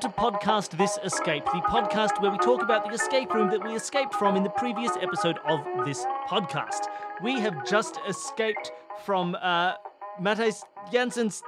[0.00, 3.62] Welcome to Podcast This Escape, the podcast where we talk about the escape room that
[3.62, 6.86] we escaped from in the previous episode of this podcast.
[7.22, 8.72] We have just escaped
[9.04, 9.74] from uh,
[10.18, 11.42] Matthijs Janssen's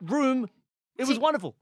[0.00, 0.48] room.
[0.96, 1.56] It was wonderful.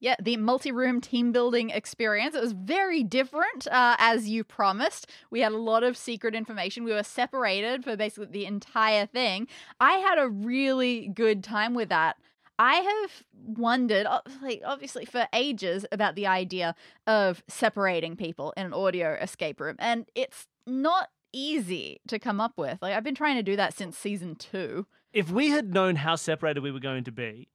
[0.00, 2.34] Yeah, the multi room team building experience.
[2.34, 5.08] It was very different, uh, as you promised.
[5.30, 6.82] We had a lot of secret information.
[6.82, 9.46] We were separated for basically the entire thing.
[9.78, 12.16] I had a really good time with that.
[12.58, 14.06] I have wondered,
[14.42, 16.74] like, obviously, for ages about the idea
[17.06, 19.76] of separating people in an audio escape room.
[19.78, 22.78] And it's not easy to come up with.
[22.80, 24.86] Like, I've been trying to do that since season two.
[25.12, 27.48] If we had known how separated we were going to be,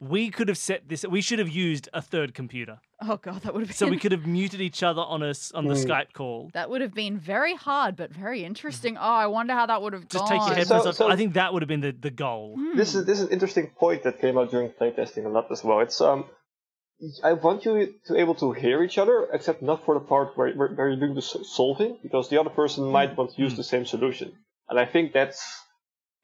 [0.00, 1.04] we could have set this.
[1.04, 3.76] We should have used a third computer, Oh, God, that would have been.
[3.76, 5.86] so we could have muted each other on us on the Mm.
[5.86, 6.50] Skype call.
[6.54, 8.96] That would have been very hard, but very interesting.
[8.96, 10.48] Oh, I wonder how that would have Just gone.
[10.48, 10.94] take your So- off.
[10.96, 12.56] so- I think that would have been the, the goal.
[12.74, 12.98] This Hmm.
[13.00, 15.80] is this is an interesting point that came out during playtesting a lot as well.
[15.80, 16.24] It's um,
[17.24, 20.52] I want you to able to hear each other, except not for the part where
[20.52, 23.56] where, where you're doing the solving, because the other person might want to use Mm.
[23.56, 24.32] the same solution,
[24.68, 25.40] and I think that's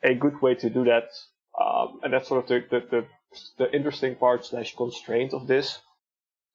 [0.02, 1.08] a good way to do that.
[1.58, 3.06] Um, and that's sort of the the, the,
[3.58, 5.80] the interesting part slash constraint of this.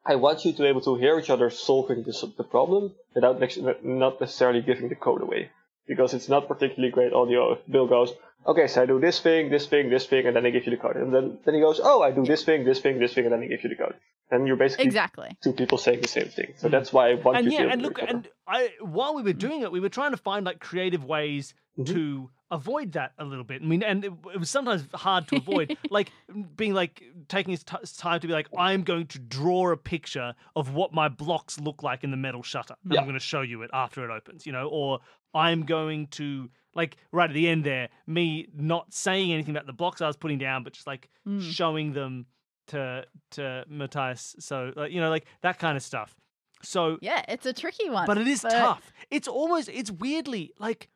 [0.05, 3.39] I want you to be able to hear each other solving this, the problem without
[3.39, 5.51] next, not necessarily giving the code away,
[5.87, 8.11] because it's not particularly great audio if Bill goes,
[8.45, 10.71] okay, so I do this thing, this thing, this thing, and then they give you
[10.71, 10.97] the code.
[10.97, 13.33] And then, then he goes, oh, I do this thing, this thing, this thing, and
[13.33, 13.95] then they give you the code.
[14.31, 15.37] And you're basically Exactly.
[15.43, 16.53] two people saying the same thing.
[16.57, 19.13] So that's why I want and you yeah, to and look, hear and I while
[19.13, 21.85] we were doing it, we were trying to find like creative ways Mhm.
[21.87, 23.61] to avoid that a little bit.
[23.61, 26.11] I mean, and it, it was sometimes hard to avoid, like
[26.57, 30.33] being like taking his t- time to be like, I'm going to draw a picture
[30.55, 32.99] of what my blocks look like in the metal shutter, and Yeah.
[32.99, 34.99] I'm going to show you it after it opens, you know, or
[35.33, 39.73] I'm going to like right at the end there, me not saying anything about the
[39.73, 41.41] blocks I was putting down, but just like Mm.
[41.41, 42.25] showing them
[42.67, 44.35] to to Matthias.
[44.39, 46.15] So like, you know, like that kind of stuff.
[46.63, 48.05] So Yeah, it's a tricky one.
[48.05, 48.91] but it is but- tough.
[49.09, 50.89] It's almost it's weirdly like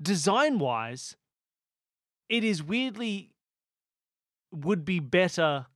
[0.00, 1.16] design wise,
[2.28, 3.30] it is weirdly
[4.52, 5.66] would be better.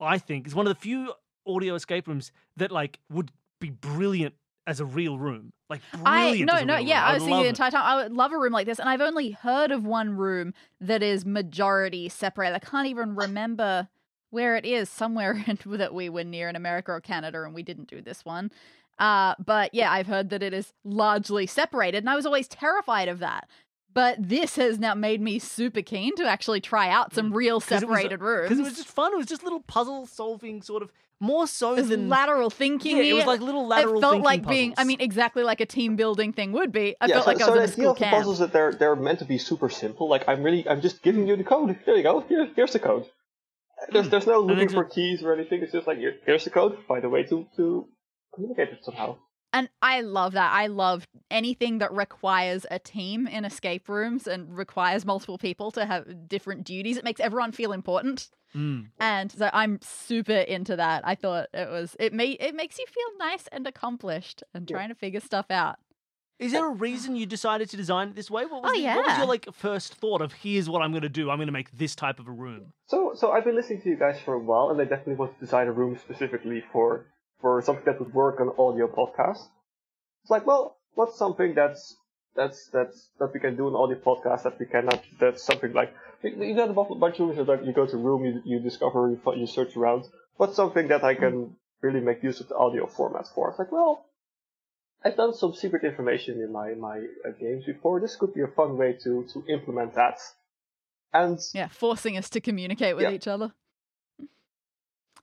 [0.00, 1.12] I think it's one of the few
[1.46, 3.30] audio escape rooms that like would
[3.60, 4.34] be brilliant
[4.66, 5.52] as a real room.
[5.70, 7.10] Like I no no real yeah room.
[7.10, 8.88] I was thinking love the entire time I would love a room like this and
[8.88, 13.88] I've only heard of one room that is majority separated I can't even remember
[14.30, 17.62] where it is somewhere in, that we were near in America or Canada and we
[17.62, 18.50] didn't do this one
[18.98, 23.08] uh but yeah I've heard that it is largely separated and I was always terrified
[23.08, 23.48] of that
[23.92, 27.70] but this has now made me super keen to actually try out some real Mm.
[27.70, 29.12] was- separated rooms because it was just fun.
[29.12, 32.96] It was just little puzzle solving sort of more so It was than lateral thinking
[32.98, 33.04] yeah.
[33.04, 35.66] It was like little lateral it felt thinking like being I mean exactly like a
[35.66, 37.68] team building thing would be I yeah, felt so, like I so was the in
[37.68, 40.08] a school of the camp puzzles that they're they're meant to be super simple.
[40.08, 41.78] Like I'm really I'm just giving you the code.
[41.86, 42.20] There you go.
[42.20, 43.06] Here, here's the code.
[43.92, 44.48] There's there's no Hmm.
[44.50, 45.62] looking for keys or anything.
[45.62, 46.78] It's just like here, here's the code.
[46.88, 47.86] Find a way to to
[48.34, 49.16] communicate it somehow.
[49.54, 50.52] And I love that.
[50.52, 55.86] I love anything that requires a team in escape rooms and requires multiple people to
[55.86, 56.96] have different duties.
[56.96, 58.28] It makes everyone feel important.
[58.54, 58.88] Mm.
[59.00, 61.06] And so I'm super into that.
[61.06, 64.76] I thought it was it may it makes you feel nice and accomplished and Yeah.
[64.76, 65.76] trying to figure stuff out.
[66.40, 68.44] Is there a reason you decided to design it this way?
[68.44, 71.02] What was, Oh, the- what was your like first thought of here's what I'm going
[71.02, 71.30] to do?
[71.30, 72.72] I'm going to make this type of a room.
[72.86, 75.34] So, so I've been listening to you guys for a while, and I definitely want
[75.34, 77.06] to design a room specifically for
[77.44, 79.42] for something that would work on audio podcast.
[80.22, 81.94] It's like, well, what's something that's
[82.34, 85.04] that's that's that we can do on audio podcast that we cannot?
[85.20, 88.00] That's something like you you got a bunch of rooms that you go to a
[88.00, 90.04] room, you, you discover, you, you search around.
[90.38, 93.50] What's something that I can really make use of the audio format for?
[93.50, 94.06] It's like, well,
[95.04, 96.96] I've done some secret information in my my
[97.28, 98.00] uh, games before.
[98.00, 100.18] This could be a fun way to to implement that.
[101.12, 103.10] And Yeah, forcing us to communicate with Yeah.
[103.18, 103.52] each other.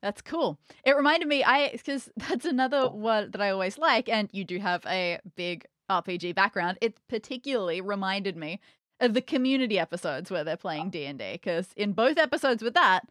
[0.02, 0.60] That's cool.
[0.84, 4.58] It reminded me, I because that's another one that I always like, and you do
[4.60, 6.78] have a big RPG background.
[6.82, 8.60] It particularly reminded me
[9.00, 11.34] of the community episodes where they're playing D and D.
[11.34, 13.02] Because in both episodes with that,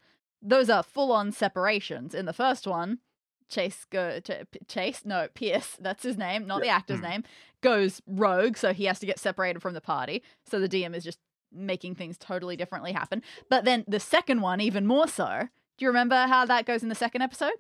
[0.43, 2.15] those are full on separations.
[2.15, 2.99] In the first one,
[3.49, 7.05] Chase go Ch- Chase no Pierce that's his name, not the actor's Hmm.
[7.07, 7.25] name.
[7.63, 10.23] Goes rogue, so he has to get separated from the party.
[10.47, 11.19] So the DM is just
[11.53, 13.23] making things totally differently happen.
[13.49, 15.49] But then the second one, even more so.
[15.81, 17.55] Do you remember how that goes in the second episode?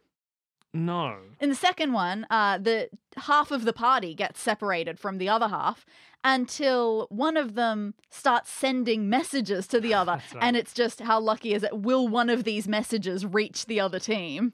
[0.75, 1.17] No.
[1.40, 5.49] In the second one, uh, the half of the party gets separated from the other
[5.49, 5.87] half
[6.22, 10.43] until one of them starts sending messages to the other, right.
[10.43, 11.78] and it's just how lucky is it?
[11.81, 14.52] Will one of these messages reach the other team?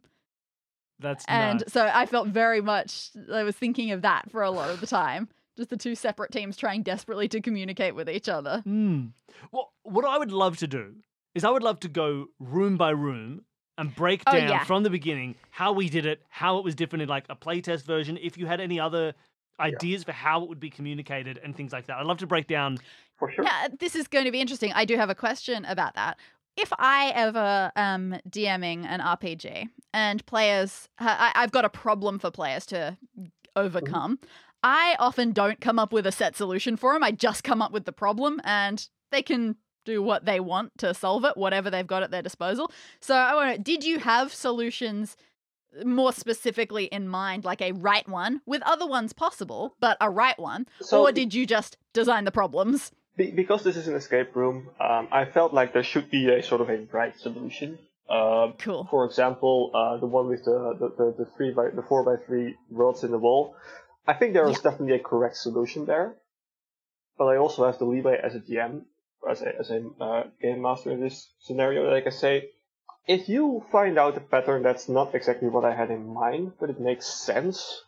[1.00, 1.72] That's And nuts.
[1.72, 4.86] so I felt very much I was thinking of that for a lot of the
[4.86, 5.28] time.
[5.56, 8.60] Just the two separate teams trying desperately to communicate with each other.
[8.60, 9.06] Hmm.
[9.50, 10.94] Well, what I would love to do
[11.34, 13.42] is I would love to go room by room
[13.78, 14.64] and break Oh, down yeah.
[14.64, 17.84] from the beginning how we did it, how it was different in like a playtest
[17.84, 18.18] version.
[18.20, 19.14] If you had any other
[19.58, 22.46] ideas for how it would be communicated and things like that, I'd love to break
[22.46, 22.78] down.
[23.18, 23.44] For sure.
[23.44, 24.72] Yeah, this is going to be interesting.
[24.74, 26.18] I do have a question about that.
[26.56, 32.30] If I ever am DMing an RPG and players, I, I've got a problem for
[32.30, 33.26] players to mm-hmm.
[33.54, 34.18] overcome.
[34.62, 37.02] I often don't come up with a set solution for them.
[37.02, 40.92] I just come up with the problem, and they can do what they want to
[40.92, 42.70] solve it, whatever they've got at their disposal.
[43.00, 43.62] So I want to.
[43.62, 45.16] Did you have solutions?
[45.84, 50.38] More specifically in mind, like a right one, with other ones possible, but a right
[50.38, 52.92] one, So- or did you just design the problems?
[53.18, 56.42] Be- because this is an escape room, um, I felt like there should be a
[56.42, 57.78] sort of a right solution.
[58.08, 58.86] Um, Cool.
[58.90, 62.16] for example, uh, the one with the, the, the, the three by the four by
[62.24, 63.54] three rods in the wall.
[64.06, 66.14] I think there is definitely a correct solution there,
[67.18, 68.84] but I also have the leeway as a GM,
[69.28, 72.50] as a as a uh, game master in this scenario like I say,
[73.06, 76.70] if you find out a pattern that's not exactly what I had in mind, but
[76.70, 77.82] it makes sense,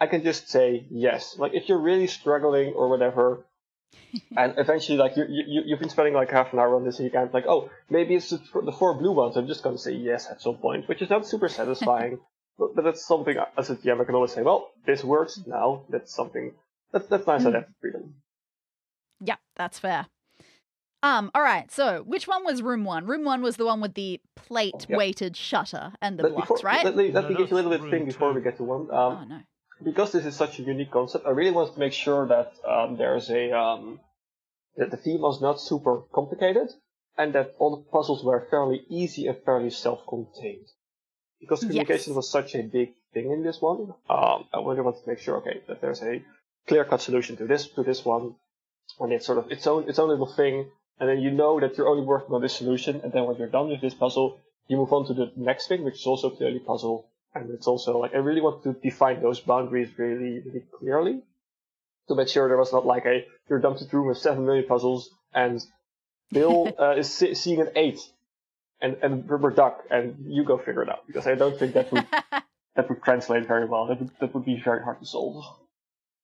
[0.00, 1.36] I can just say yes.
[1.38, 3.46] Like if you're really struggling or whatever,
[4.36, 7.04] and eventually, like you, you you've been spending like half an hour on this, and
[7.04, 9.36] you can't like, oh, maybe it's the, the four blue ones.
[9.36, 12.18] I'm just gonna say yes at some point, which is not super satisfying,
[12.58, 15.84] but, but that's something as a GM I can always say, well, this works now.
[15.88, 16.52] That's something
[16.92, 17.44] that's that's nice.
[17.46, 17.54] I Mm.
[17.54, 18.14] have freedom.
[19.20, 20.06] Yeah, that's fair.
[21.04, 21.70] Um, all right.
[21.70, 23.04] So, which one was room one?
[23.06, 24.96] Room one was the one with the plate Yeah.
[24.96, 26.84] weighted shutter and the But blocks, before, right?
[26.84, 28.36] Let, me- let No, me give you a little bit of thing before two.
[28.38, 28.82] we get to one.
[28.90, 29.40] Um, oh no.
[29.90, 32.96] because this is such a unique concept, I really wanted to make sure that um,
[32.96, 34.00] there's a um,
[34.78, 36.68] that the theme was not super complicated,
[37.18, 40.68] and that all the puzzles were fairly easy and fairly self-contained.
[41.40, 42.16] Because communication Yes.
[42.16, 45.36] was such a big thing in this one, um, I really wanted to make sure,
[45.42, 46.22] okay, that there's a
[46.66, 48.36] clear-cut solution to this to this one,
[49.00, 51.76] and it's sort of its own its own little thing, and then you know that
[51.76, 54.76] you're only working on this solution, and then when you're done with this puzzle, you
[54.76, 58.14] move on to the next thing, which is also clearly puzzle, and it's also like
[58.14, 61.22] I really want to define those boundaries really, really clearly
[62.08, 64.44] to make sure there was not like a you're dumped into a room with seven
[64.46, 65.64] million puzzles and
[66.30, 68.00] Bill uh, is see- seeing an eight
[68.80, 71.90] and and rubber duck and you go figure it out because I don't think that
[71.92, 72.06] would
[72.76, 73.86] that would translate very well.
[73.86, 75.44] That would that would be very hard to solve.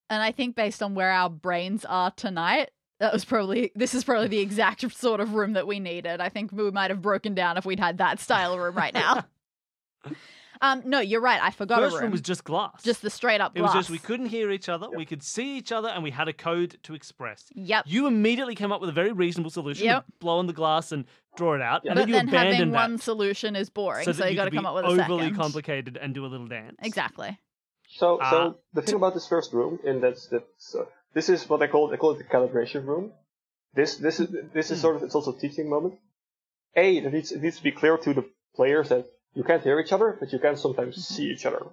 [0.09, 2.71] and I think based on where our brains are tonight,
[3.01, 6.21] that was probably this is probably the exact sort of room that we needed.
[6.21, 9.25] I think we might have broken down if we'd had that style room right now.
[10.63, 11.41] um, no, you're right.
[11.43, 12.13] I forgot First a room room.
[12.13, 12.83] was just glass.
[12.83, 15.57] just the straight up it was just we couldn't hear each other, we could see
[15.57, 17.47] each other, and we had a code to express.
[17.55, 17.85] Yep.
[17.87, 20.07] You immediately came up with a very reasonable solution Yep.
[20.07, 21.05] to blow on the glass and
[21.37, 21.93] draw it out, Yeah.
[21.93, 24.37] and But then you then having that one solution is boring, so so, you you
[24.37, 25.37] got to come up with a overly second.
[25.37, 26.77] complicated and do a little dance.
[26.83, 27.39] Exactly.
[27.89, 31.49] So Uh, so the thing about this first room and that's that's uh, this is
[31.49, 33.13] what I call it, I call it the calibration room.
[33.75, 34.83] This this is this is Hmm.
[34.83, 35.95] sort of it's also a teaching moment.
[36.77, 38.25] A it needs it needs to be clear to the
[38.55, 41.67] players that you can't hear each other, but you can sometimes see each other.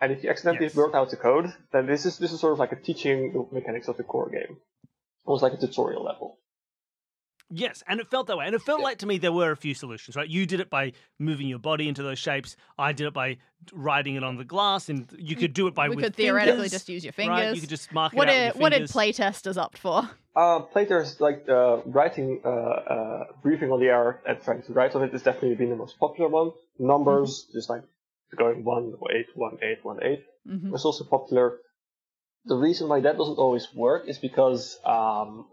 [0.00, 0.76] And if you accidentally Yes.
[0.76, 3.88] work out the code, then this is this is sort of like a teaching mechanics
[3.88, 4.58] of the core game,
[5.24, 6.38] almost like a tutorial level.
[7.50, 8.46] Yes, and it felt that way.
[8.46, 8.84] And it felt Yeah.
[8.84, 10.28] like to me there were a few solutions, right?
[10.28, 12.56] You did it by moving your body into those shapes.
[12.78, 13.36] I did it by
[13.72, 16.54] writing it on the glass, and you could do it by we with could theoretically
[16.64, 17.14] fingers, just use your Right?
[17.14, 17.54] fingers.
[17.54, 20.08] You could just mark what it out did with your what did playtesters opt for?
[20.34, 24.94] Uh, playtesters like uh, writing, uh, uh, breathing on the air and trying to write
[24.96, 26.50] on it has definitely been the most popular one.
[26.78, 27.82] Numbers, just like
[28.36, 30.24] going one eight one eight one eight.
[30.44, 31.58] hmm was also popular.
[32.46, 35.46] The reason why that doesn't always work is because um,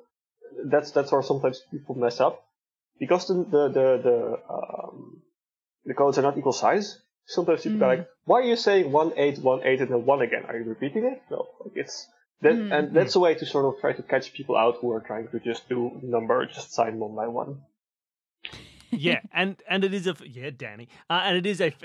[0.65, 2.43] that's that's where sometimes people mess up.
[2.99, 5.21] Because the the the the, um,
[5.85, 6.99] the codes are not equal size.
[7.25, 7.97] Sometimes people are Mm.
[7.97, 10.43] like, "Why are you saying one eight one eight and then one again?
[10.47, 12.07] Are you repeating it?" No, like it's
[12.41, 12.71] that, Mm.
[12.73, 15.27] and that's a way to sort of try to catch people out who are trying
[15.29, 17.61] to just do number, just sign one by one.
[18.91, 21.73] yeah, and and it is a yeah, Danny, uh, and it is a.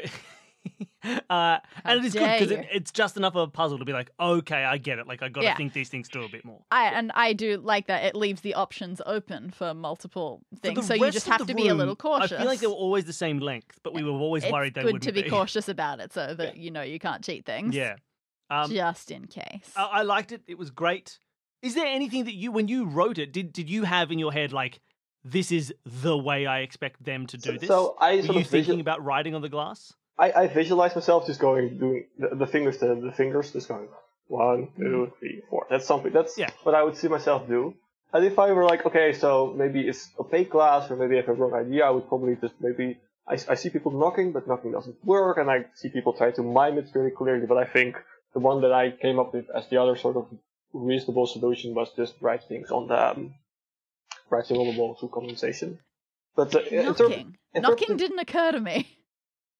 [1.04, 3.84] f- Uh, and it is good because it, it's just enough of a puzzle to
[3.84, 5.06] be like, okay, I get it.
[5.06, 5.56] Like I got to Yeah.
[5.56, 6.62] think these things through a bit more.
[6.70, 10.82] I and I do like that it leaves the options open for multiple things, the
[10.82, 12.32] so you just have the to be a little cautious.
[12.32, 14.74] I feel like they were always the same length, but we were always it's worried
[14.74, 16.62] they good wouldn't to be, cautious about it, so that Yeah.
[16.62, 17.74] you know you can't cheat things.
[17.74, 17.96] Yeah.
[18.50, 19.72] Um, just in case.
[19.76, 20.42] I, I liked it.
[20.46, 21.18] It was great.
[21.62, 24.32] Is there anything that you, when you wrote it, did did you have in your
[24.32, 24.80] head like,
[25.24, 27.68] this is the way I expect them to do So- this?
[27.68, 29.92] so I Were you of visual- thinking about writing on the glass?
[30.18, 33.68] I, I visualize myself just going doing the, the thing with the, the fingers, just
[33.68, 33.88] going
[34.28, 35.66] one, two, three, four.
[35.70, 36.12] That's something.
[36.12, 36.50] That's Yeah.
[36.62, 37.74] what I would see myself do.
[38.12, 41.28] And if I were like, okay, so maybe it's opaque glass, or maybe I have
[41.28, 44.72] a wrong idea, I would probably just maybe I, I see people knocking, but knocking
[44.72, 47.46] doesn't work, and I see people try to mime it very clearly.
[47.46, 47.96] But I think
[48.32, 50.26] the one that I came up with as the other sort of
[50.72, 53.34] reasonable solution was just write things on the um,
[54.30, 55.78] writing on the wall through condensation.
[56.36, 58.88] But uh, in knocking, in terms knocking of- didn't occur to me.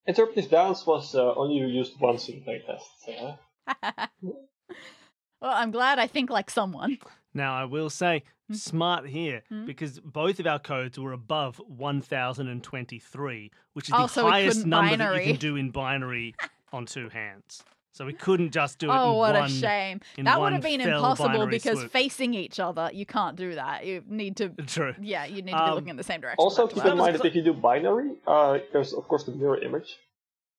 [0.06, 3.06] Interpretive Downs was uh, only used once in playtests.
[3.08, 3.36] Yeah.
[4.22, 6.98] well, I'm glad I think like someone.
[7.34, 8.54] Now, I will say, Hmm.
[8.54, 9.66] smart here, Hmm.
[9.66, 14.70] because both of our codes were above 1023, which is Oh, the so highest couldn't
[14.70, 16.36] number that you can do in binary
[16.72, 17.64] on two hands.
[17.96, 19.44] So we couldn't just do it Oh, in what one.
[19.46, 20.00] a shame.
[20.18, 21.90] That would have been impossible because swoop.
[21.90, 23.86] facing each other, you can't do that.
[23.86, 24.94] You need to, True.
[25.00, 26.36] yeah, you need to be Um, looking in the same direction.
[26.40, 29.32] Also, keep that in mind that if you do binary, uh, there's of course the
[29.32, 29.96] mirror image.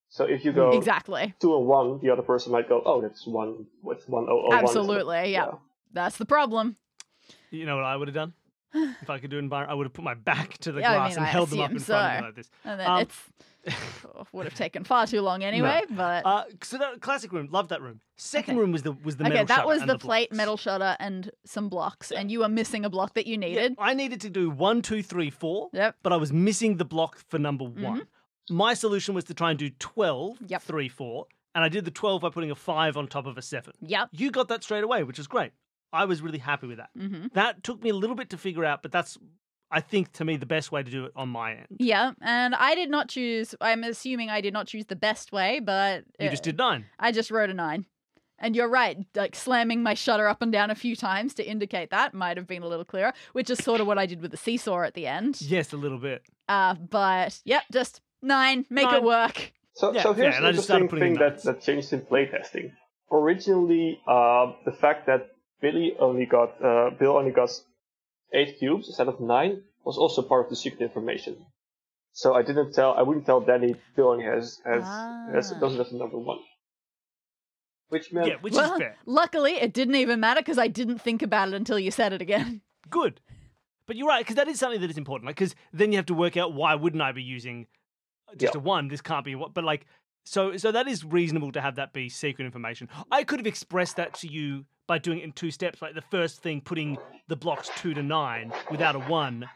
[0.10, 1.36] So if you go Exactly.
[1.40, 3.68] two and one, the other person might go, "Oh, that's one.
[3.82, 5.52] What's one oh oh one?" Absolutely, yeah.
[5.94, 6.78] That's the problem.
[7.52, 8.34] You know what I would have done?
[8.74, 10.82] if I could do it in binary, I would have put my back to the
[10.82, 12.36] Yeah, I glass mean, and I held them up assume in front of me like
[12.36, 12.50] this.
[12.66, 13.22] And then Um, it's
[14.32, 17.82] would have taken far too long anyway, but Uh, so that classic room, loved that
[17.82, 18.02] room.
[18.18, 18.60] Second Okay.
[18.62, 21.70] room was the was the okay, that was and the, plate, metal shutter, and some
[21.70, 23.76] blocks, and you were missing a block that you Yeah, needed.
[23.78, 25.98] I needed to do one, two, three, four, Yep.
[26.04, 28.08] but I was missing the block for number one.
[28.50, 30.62] My solution was to try and do 12, Yep.
[30.62, 33.42] three, four, and I did the 12 by putting a five on top of a
[33.42, 33.74] seven.
[33.82, 34.10] Yep.
[34.14, 35.52] You got that straight away, which is great.
[35.92, 36.90] I was really happy with that.
[36.98, 39.18] hmm That took me a little bit to figure out, but that's,
[39.70, 41.68] I think, to me, the best way to do it on my end.
[41.78, 43.54] Yeah, and I did not choose.
[43.60, 46.86] I'm assuming I did not choose the best way, but You uh, just did nine.
[47.00, 47.86] I just wrote a nine.
[48.40, 51.90] And you're right, like slamming my shutter up and down a few times to indicate
[51.90, 54.30] that might have been a little clearer, which is sort of what I did with
[54.30, 55.42] the seesaw at the end.
[55.42, 56.22] Yes, a little bit.
[56.48, 58.96] Uh, but yep, just nine, make Nine.
[58.98, 59.54] it work.
[59.74, 62.74] So, Yeah, so here's and the I just interesting thing that, that changed in playtesting.
[63.12, 67.50] Originally, uh, the fact that Billy only got uh, Bill only got
[68.34, 71.46] eight cubes instead of nine was also part of the secret information.
[72.12, 74.84] So I didn't tell, I wouldn't tell Danny Bill only has has,
[75.34, 75.60] has Ah.
[75.60, 76.40] doesn't have the number one,
[77.90, 78.98] which meant Yeah, which well, is fair.
[79.06, 82.22] luckily, it didn't even matter because I didn't think about it until you said it
[82.22, 82.62] again.
[82.90, 83.22] Good.
[83.86, 85.28] But you're right, because that is something that is important.
[85.28, 87.68] Like, because then you have to work out why wouldn't I be using
[88.36, 88.60] just Yeah.
[88.60, 88.90] a one?
[88.90, 89.54] This can't be what.
[89.54, 89.86] But like,
[90.26, 92.90] so so that is reasonable to have that be secret information.
[93.12, 95.82] I could have expressed that to you by doing it in two steps.
[95.82, 99.48] Like the first thing, putting the blocks two to nine without a one,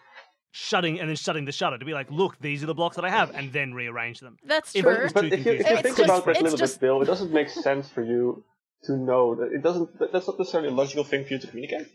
[0.51, 3.05] shutting and then shutting the shutter to be like, look, these are the blocks that
[3.05, 4.37] I have, and then rearrange them.
[4.43, 5.03] That's If- true.
[5.03, 6.87] was but too if you, if you think just- about that a little just- bit,
[6.87, 8.43] Bill, it doesn't make sense for you
[8.83, 9.97] to know that it doesn't.
[10.11, 11.87] That's not necessarily a logical thing for you to communicate.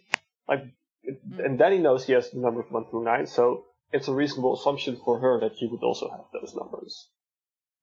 [0.48, 0.64] Like,
[1.02, 1.44] it, Mm.
[1.44, 4.54] and Danny knows he has the number of one through nine, so it's a reasonable
[4.54, 7.08] assumption for her that you would also have those numbers.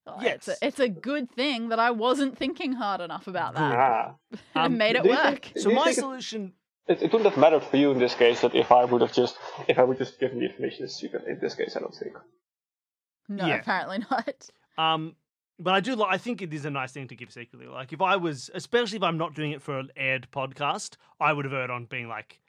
[0.06, 3.74] Oh, It's, a, it's a good thing that I wasn't thinking hard enough about that.
[3.78, 5.46] Ah, it Um, made it work.
[5.46, 6.54] think- So my solution.
[6.88, 9.14] it, it wouldn't have mattered for you in this case that if I would have
[9.14, 11.24] just if I would just given the information as secret.
[11.28, 12.14] In this case, I don't think.
[13.30, 13.56] No, Yeah.
[13.56, 14.50] apparently not.
[14.78, 15.16] Um,
[15.60, 15.96] but I do.
[15.96, 17.68] li- I think it is a nice thing to give secretly.
[17.68, 21.32] Like if I was, especially if I'm not doing it for an aired podcast, I
[21.32, 22.42] would have erred on being like,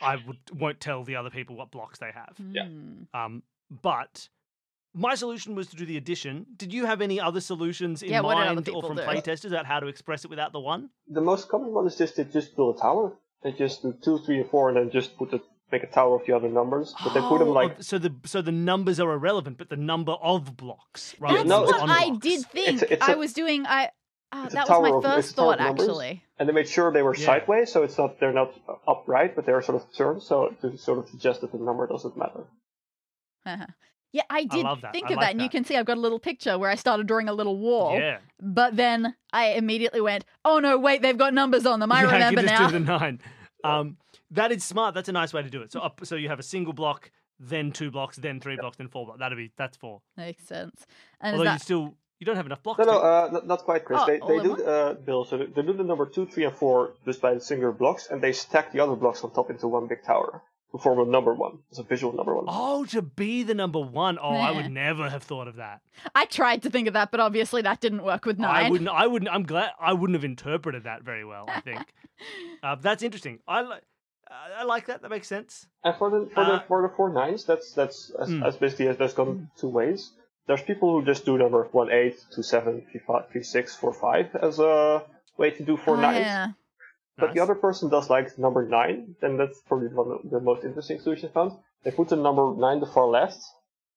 [0.00, 2.36] I would won't tell the other people what blocks they have.
[2.52, 2.66] Yeah.
[2.66, 3.02] Hmm.
[3.14, 3.42] Um,
[3.82, 4.28] but
[4.94, 6.46] my solution was to do the addition.
[6.56, 9.02] Did you have any other solutions in Yeah, what did other mind or from do?
[9.02, 10.90] playtesters about how to express it without the one?
[11.08, 13.16] The most common one is just to just build a tower.
[13.42, 15.40] They just do two, three, and four, and then just put the
[15.72, 16.92] make a tower of the other numbers.
[17.04, 19.76] But they put them Oh, like so the so the numbers are irrelevant, but the
[19.76, 22.18] number of blocks rather That's no, what on I blocks.
[22.26, 22.82] did think.
[22.82, 23.66] it's I a- was doing.
[23.66, 23.90] I.
[24.32, 25.88] Oh, it's a that was my of- first it's a tower thought, numbers.
[25.88, 26.22] actually.
[26.38, 27.26] and they made sure they were Yeah.
[27.26, 28.52] sideways, so it's not they're not
[28.86, 32.16] upright, but they're sort of turned, so to sort of suggest that the number doesn't
[32.16, 32.44] matter.
[33.46, 33.66] Uh-huh.
[34.12, 34.92] Yeah, I did love that.
[34.92, 36.70] think I of like that, and you can see I've got a little picture where
[36.70, 37.98] I started drawing a little wall.
[37.98, 38.18] Yeah.
[38.40, 41.92] But then I immediately went, "Oh no, wait, they've got numbers on them.
[41.92, 43.20] I yeah, I remember can just now." do the nine.
[43.62, 43.98] Um,
[44.30, 44.94] that is smart.
[44.94, 45.70] That's a nice way to do it.
[45.70, 48.88] So up, so you have a single block, then two blocks, then three blocks, then
[48.88, 49.18] four blocks.
[49.18, 50.00] That'd be that's four.
[50.16, 50.86] Makes sense.
[51.20, 52.78] And is Although you still you don't have enough blocks.
[52.78, 54.00] No, no, uh, not, not quite, Chris.
[54.02, 54.66] Oh, they they do one?
[54.66, 55.26] uh, Bill.
[55.26, 58.08] So they, they do the number two, three, and four just by the single blocks,
[58.10, 61.10] and they stack the other blocks on top into one big tower to form a
[61.10, 61.58] number one.
[61.70, 62.44] It's a visual number one.
[62.48, 64.18] Oh, to be the number one.
[64.20, 65.80] Oh, I would never have thought of that.
[66.14, 68.66] I tried to think of that, but obviously that didn't work with nine.
[68.66, 68.90] I wouldn't.
[68.90, 69.30] I wouldn't.
[69.30, 69.70] I'm glad.
[69.80, 71.46] I wouldn't have interpreted that very well.
[71.48, 71.80] I think
[72.62, 73.40] uh, that's interesting.
[73.48, 73.82] I like.
[74.60, 75.02] I like that.
[75.02, 75.66] That makes sense.
[75.82, 78.46] And for the for Uh, the for the four nines, that's that's as, Mm.
[78.46, 80.12] as basically as that's gone two ways.
[80.46, 83.92] There's people who just do number one eight, two seven, three five, three six, four
[83.92, 85.02] five as a
[85.36, 86.18] way to do four Oh, nines.
[86.20, 86.46] yeah.
[87.20, 90.64] But the other person does like number nine, then that's probably one of the most
[90.64, 91.52] interesting solution found.
[91.84, 93.38] They put the number nine the far left,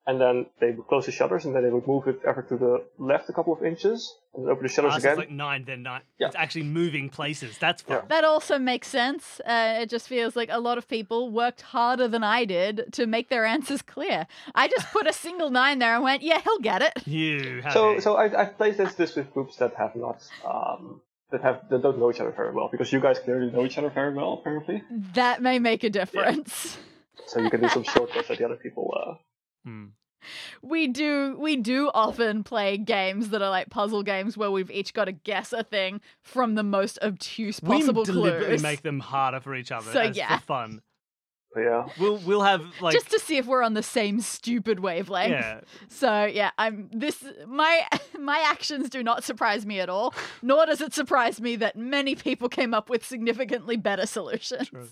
[0.05, 2.57] and then they would close the shutters, and then they would move it ever to
[2.57, 5.11] the left a couple of inches, and then open the shutters Ah, so again.
[5.11, 6.01] it's like nine, then nine.
[6.19, 6.27] Yeah.
[6.27, 7.57] It's actually moving places.
[7.57, 7.97] That's fun.
[7.97, 8.05] Yeah.
[8.09, 9.39] That also makes sense.
[9.45, 13.05] Uh, it just feels like a lot of people worked harder than I did to
[13.05, 14.27] make their answers clear.
[14.55, 17.71] I just put a single nine there and went, "Yeah, he'll get it." You have
[17.73, 20.99] So, a- so I, I've played this, this with groups that have not, um,
[21.33, 23.77] that have that don't know each other very well, because you guys clearly know each
[23.77, 24.81] other very well, apparently.
[25.15, 26.77] That may make a difference.
[27.27, 28.93] So you can do some shortcuts that the other people.
[28.97, 29.13] Uh,
[29.65, 29.85] Hmm.
[30.61, 34.93] we do we do often play games that are like puzzle games where we've each
[34.93, 38.63] got to guess a thing from the most obtuse possible we deliberately clues.
[38.63, 40.37] make them harder for each other So, as yeah.
[40.37, 40.81] for fun.
[41.53, 41.87] But yeah.
[41.99, 45.31] We'll we'll have like just to see if we're on the same stupid wavelength.
[45.31, 45.61] yeah.
[45.89, 47.87] So yeah, I'm this my
[48.19, 52.15] my actions do not surprise me at all, nor does it surprise me that many
[52.15, 54.69] people came up with significantly better solutions.
[54.69, 54.87] True.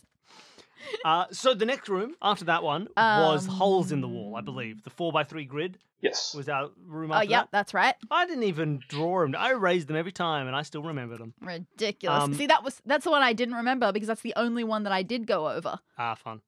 [1.06, 4.42] Uh, so the next room after that one was Um, holes in the wall, I
[4.42, 4.84] believe.
[4.84, 6.34] The four by three grid Yes.
[6.36, 7.50] was our room Oh after yeah, that.
[7.52, 7.96] that's right.
[8.12, 9.36] I didn't even draw them.
[9.38, 11.34] I erased them every time, and I still remember them.
[11.42, 12.24] Ridiculous.
[12.24, 14.84] Um, See, that was that's the one I didn't remember because that's the only one
[14.84, 15.80] that I did go over.
[15.98, 16.42] Ah, fun.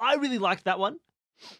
[0.00, 0.98] I really liked that one.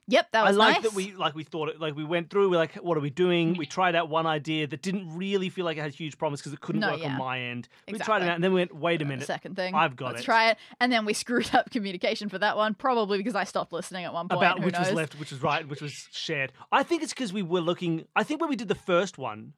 [0.08, 0.82] Yep, that I like nice.
[0.84, 2.50] that we like we thought it like we went through.
[2.50, 3.56] We're like, what are we doing?
[3.56, 6.52] We tried out one idea that didn't really feel like it had huge promise because
[6.52, 7.12] it couldn't No, work yeah.
[7.12, 7.68] on my end.
[7.90, 9.26] We tried it out, and then we went, wait a minute.
[9.26, 9.74] second thing.
[9.74, 10.10] I've got it.
[10.10, 10.24] Let's it.
[10.24, 10.58] try it.
[10.80, 14.12] And then we screwed up communication for that one, probably because I stopped listening at
[14.12, 14.42] one point.
[14.42, 14.86] about Who which knows?
[14.86, 16.52] was left, which was right, which was shared.
[16.72, 18.04] I think it's because we were looking.
[18.16, 19.52] I think when we did the first one,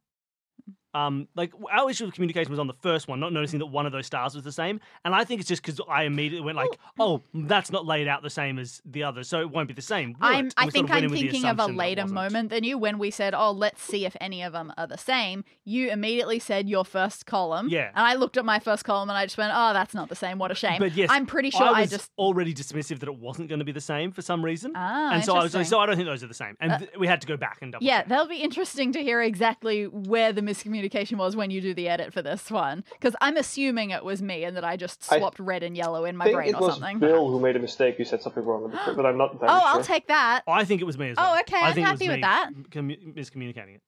[0.95, 3.87] um, like our issue with communication was on the first one, not noticing that one
[3.87, 4.81] of those stars was the same.
[5.05, 8.23] And I think it's just because I immediately went like, "Oh, that's not laid out
[8.23, 11.05] the same as the other, so it won't be the same." I'm, I think I'm
[11.05, 13.11] in with the thinking of a assumption that it later moment than you when we
[13.11, 16.85] said, "Oh, let's see if any of them are the same." You immediately said your
[16.85, 17.89] first column, Yeah.
[17.95, 20.17] and I looked at my first column and I just went, "Oh, that's not the
[20.17, 20.39] same.
[20.39, 23.09] What a shame." But yes, I'm pretty sure I I, was just already dismissive that
[23.09, 24.73] it wasn't going to be the same for some reason.
[24.75, 26.57] ah, and so I was like, so I don't think those are the same.
[26.61, 28.09] And Uh, th- we had to go back and double Yeah, check.
[28.09, 30.80] that'll be interesting to hear exactly where the miscommunication
[31.19, 32.85] was when you do the edit for this one.
[32.93, 36.05] Because I'm assuming it was me and that I just I swapped red and yellow
[36.05, 36.99] in my think brain it or was something.
[36.99, 37.99] Bill who made a mistake.
[37.99, 40.43] You said something wrong, but I'm not Oh, entirely I'll take that.
[40.47, 42.09] Oh, I think it was me as Oh, okay, I I'm think it was happy
[42.09, 42.51] with me that.
[42.71, 43.83] commu- miscommunicating it.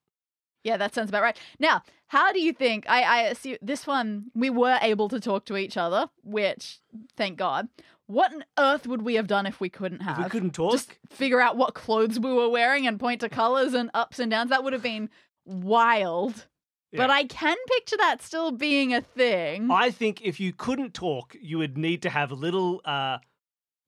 [0.65, 1.37] Yeah, that sounds about right.
[1.59, 2.85] Now, how do you think?
[2.89, 6.79] I, I assume this one we were able to talk to each other, which
[7.17, 7.69] thank God.
[8.07, 10.19] What on earth would we have done if we couldn't have?
[10.19, 13.29] If we couldn't talk, just figure out what clothes we were wearing and point to
[13.29, 14.51] colors and ups and downs.
[14.51, 15.09] That would have been
[15.45, 16.47] wild.
[16.95, 19.71] But I can picture that still being a thing.
[19.71, 23.19] I think if you couldn't talk, you would need to have little, uh,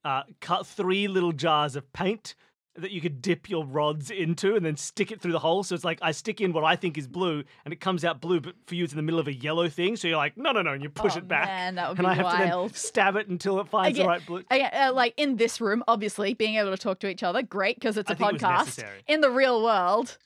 [0.05, 2.35] uh, cut three little jars of paint
[2.77, 5.63] that you could dip your rods into and then stick it through the hole.
[5.63, 8.21] So it's like I stick in what I think is blue and it comes out
[8.21, 9.95] blue, but for you it's in the middle of a yellow thing.
[9.95, 11.47] So you're like, no, no, no, and you push Oh, it back.
[11.47, 12.39] Man, that would and be I have to
[12.69, 14.43] then stab it until it finds Again- the right blue.
[14.51, 17.77] Again, uh, like in this room, obviously being able to talk to each other, great
[17.77, 18.59] because it's a I think it was podcast.
[18.67, 19.03] necessary.
[19.07, 20.19] In the real world,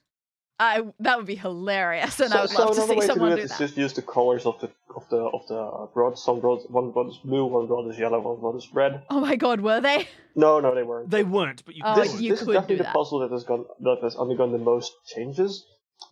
[0.61, 3.13] I that would be hilarious, and I would so love to another see way to
[3.13, 3.59] do someone it do is that.
[3.59, 6.23] just use the colors of the of the of the rods.
[6.23, 9.03] Some rods, one rod is blue, one rod is yellow, one rod is red.
[9.11, 10.09] Oh my god, were they?
[10.35, 11.11] No, no, they weren't.
[11.11, 12.05] They weren't, but you Oh, could.
[12.05, 12.23] this, do it.
[12.23, 12.93] you this is definitely do the that.
[12.95, 15.65] puzzle that has gone that has undergone the most changes.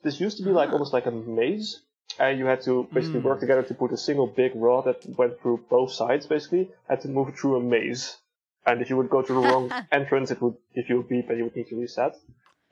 [0.02, 0.72] This used to be like Ah.
[0.74, 1.80] almost like a maze,
[2.20, 3.24] and you had to basically Mm.
[3.24, 6.26] work together to put a single big rod that went through both sides.
[6.26, 8.16] Basically, had to move through a maze,
[8.64, 11.28] and if you would go to the wrong entrance, it would give you a beep,
[11.30, 12.14] and you would need to reset.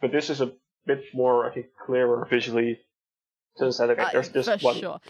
[0.00, 0.52] But this is a
[0.86, 2.80] bit more, I think, clearer visually.
[3.58, 4.76] To understand, okay, Uh, there's just for one.
[4.76, 5.00] sure.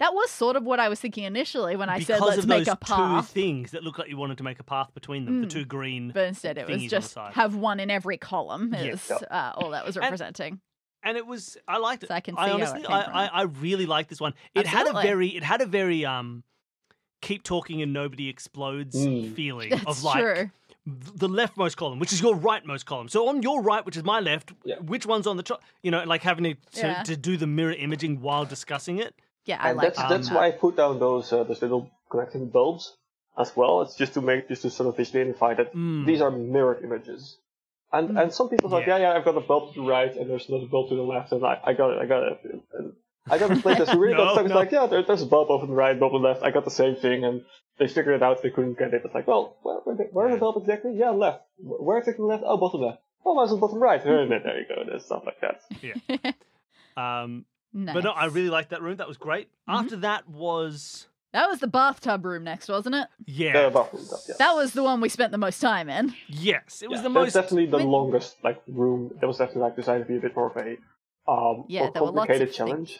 [0.00, 2.64] That was sort of what I was thinking initially when I because said let's make
[2.64, 3.28] those a path.
[3.28, 5.50] two things that look like you wanted to make a path between them, the Mm.
[5.50, 6.10] two green.
[6.12, 7.34] But instead, it thingies was just side.
[7.34, 8.74] have one in every column.
[8.74, 8.84] Yeah.
[8.86, 10.60] Is uh, all that was representing.
[11.04, 12.08] and it was I liked it.
[12.08, 13.14] So I can I see how it honestly, came I, from.
[13.14, 14.34] I, I really liked this one.
[14.54, 16.42] It had a very, it had a very um,
[17.22, 19.34] keep talking and nobody explodes Mm.
[19.36, 20.50] feeling That's of like true.
[20.86, 23.08] Th- the leftmost column, which is your rightmost column.
[23.08, 24.76] So on your right, which is my left, Yeah.
[24.80, 25.62] which one's on the top?
[25.82, 27.02] You know, like having to, to, Yeah.
[27.04, 29.14] to do the mirror imaging while discussing it.
[29.46, 30.08] Yeah, I and like that's that.
[30.08, 32.96] that's why I put down those uh, those little connecting bulbs
[33.38, 33.82] as well.
[33.82, 36.06] It's just to make just to sort of visually identify that Mm.
[36.06, 37.38] these are mirrored images.
[37.92, 38.22] And Mm.
[38.22, 38.96] and some people are like, Yeah.
[38.96, 41.02] yeah, yeah, I've got a bulb to the right and there's another bulb to the
[41.02, 42.38] left, and I, I got it, I got it.
[42.78, 42.92] And
[43.30, 44.44] I got a playtest who really No, got stuck.
[44.46, 44.60] It's no.
[44.60, 46.42] like, yeah, there, there's a bulb over the right, bulb on the left.
[46.42, 47.42] I got the same thing, and
[47.78, 48.42] they figured it out.
[48.42, 49.02] They couldn't get it.
[49.04, 50.94] It's like, well, where, where, the- where's the bulb exactly?
[50.96, 51.42] Yeah, left.
[51.58, 52.42] Where where exactly left?
[52.46, 52.98] Oh, bottom left.
[53.26, 54.02] Oh, mine's on bottom right.
[54.04, 54.22] there
[54.60, 54.84] you go.
[54.86, 55.60] There's stuff like that.
[55.82, 56.32] Yeah.
[57.22, 57.94] um, nice.
[57.94, 58.96] But no, I really liked that room.
[58.98, 59.48] That was great.
[59.68, 59.74] Mhm.
[59.82, 63.08] After that was That was the bathtub room next, wasn't it?
[63.26, 64.34] yeah, Uh, bathroom stuff, yeah.
[64.38, 66.14] That was the one we spent the most time in.
[66.28, 67.32] yes, it was Yeah, the that's most.
[67.34, 69.10] definitely the When- longest like room.
[69.20, 70.76] That was definitely like designed to be a bit more of a
[71.30, 72.98] um Yeah, more there were lots of complicated things.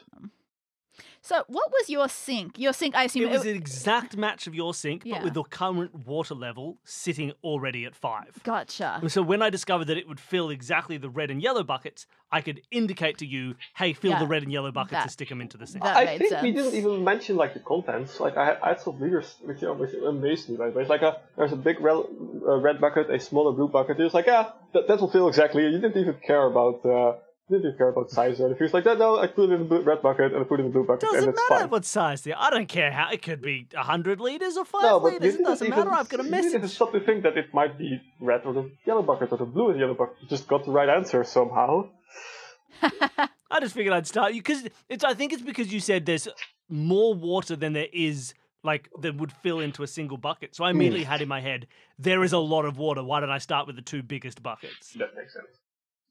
[1.29, 1.47] Challenge.
[1.49, 2.59] So, what was your sink?
[2.59, 3.25] Your sink, I assume.
[3.25, 5.17] It was an exact match of your sink, Yeah.
[5.17, 8.39] but with the current water level sitting already at five.
[8.45, 9.01] Gotcha.
[9.09, 12.41] So when I discovered that it would fill exactly the red and yellow buckets, I
[12.41, 15.29] could indicate to you, "Hey, fill Yeah, the red and yellow buckets that- and stick
[15.29, 16.57] them into the sink." that- I made think we sense.
[16.73, 18.19] didn't even mention like the contents.
[18.21, 20.57] Like I, I had some leaders, which, you know, which amazed me.
[20.57, 20.73] Right?
[20.75, 24.01] But it's like a there's a big red, uh, red bucket, a smaller blue bucket.
[24.01, 25.63] It's like ah, that, that will fill exactly.
[25.65, 27.15] You didn't even care about uh,
[27.51, 28.59] didn't care about size or anything.
[28.59, 30.61] He was like, no, no, I put it in the red bucket and I put
[30.61, 31.71] it in the blue bucket, Doesn't and it's matter fine.
[31.71, 32.43] what size they are.
[32.43, 35.35] I don't care how it could be hundred liters or five no, but liters.
[35.35, 35.93] It doesn't even, matter.
[35.93, 38.55] I've got a you didn't even stop to think that it might be red or
[38.55, 40.17] the yellow bucket or the blue and yellow bucket.
[40.23, 41.91] You just got the right answer somehow.
[42.83, 45.05] I just figured I'd start you because it's.
[45.05, 46.29] I think it's because you said there's
[46.69, 50.57] more water than there is like that would fill into a single bucket.
[50.57, 51.11] So I immediately hmm.
[51.11, 51.67] had in my head
[51.99, 53.05] there is a lot of water.
[53.05, 54.95] Why don't I start with the two biggest buckets?
[54.95, 55.61] That makes sense.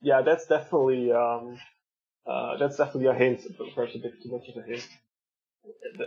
[0.04, 1.58] Yeah, that's definitely um,
[2.28, 3.42] uh, that's definitely a hint,
[3.74, 4.88] perhaps a bit too much of a hint.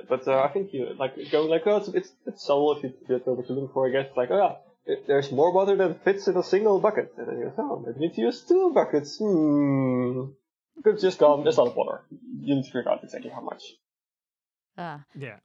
[0.09, 2.93] But uh, I think you like going like, oh, it's it's, it's subtle if you
[3.09, 3.89] get over to look for.
[3.89, 7.15] I guess like, oh yeah, it, there's more water than fits in a single bucket,
[7.17, 9.19] and then you go, oh, maybe you need to use two buckets.
[9.19, 10.25] Hmm.
[10.85, 11.43] Could just gone.
[11.43, 12.03] There's a lot of water.
[12.41, 13.63] You need to figure out exactly how much.
[14.77, 15.05] Ah.
[15.19, 15.39] Yeah.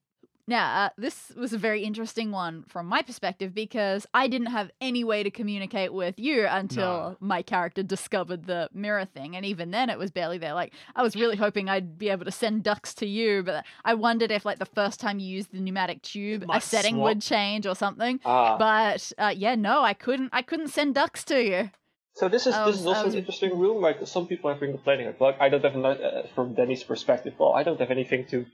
[0.52, 4.70] Now, uh, this was a very interesting one from my perspective because I didn't have
[4.82, 7.18] any way to communicate with you until No.
[7.22, 9.38] my character discovered the mirror thing.
[9.38, 10.54] And even then, it was barely there.
[10.54, 13.94] Like, I was really hoping I'd be able to send ducks to you, but I
[13.94, 17.06] wondered if, like, the first time you used the pneumatic tube, a setting swap.
[17.06, 18.20] would change or something.
[18.26, 18.58] Ah.
[18.58, 20.30] But uh, yeah, no, I couldn't.
[20.34, 21.72] I couldn't send ducks to you.
[22.16, 23.82] So this is I this is also was- an interesting room.
[23.82, 25.22] Like some people have been complaining about.
[25.22, 27.36] Like I don't have uh, from Danny's perspective.
[27.40, 28.46] Well, I don't have anything to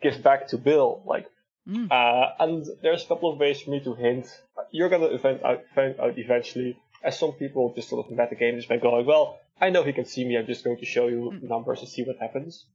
[0.00, 1.02] give back to Bill.
[1.06, 1.26] Like,
[1.68, 1.90] Mm.
[1.90, 4.26] uh, and there's a couple of ways for me to hint.
[4.70, 6.76] You're gonna event out, find out eventually.
[7.02, 10.04] As some people just sort of metagame this by going, well, I know he can
[10.06, 10.36] see me.
[10.36, 11.42] I'm just going to show you Mm.
[11.48, 12.66] numbers and see what happens.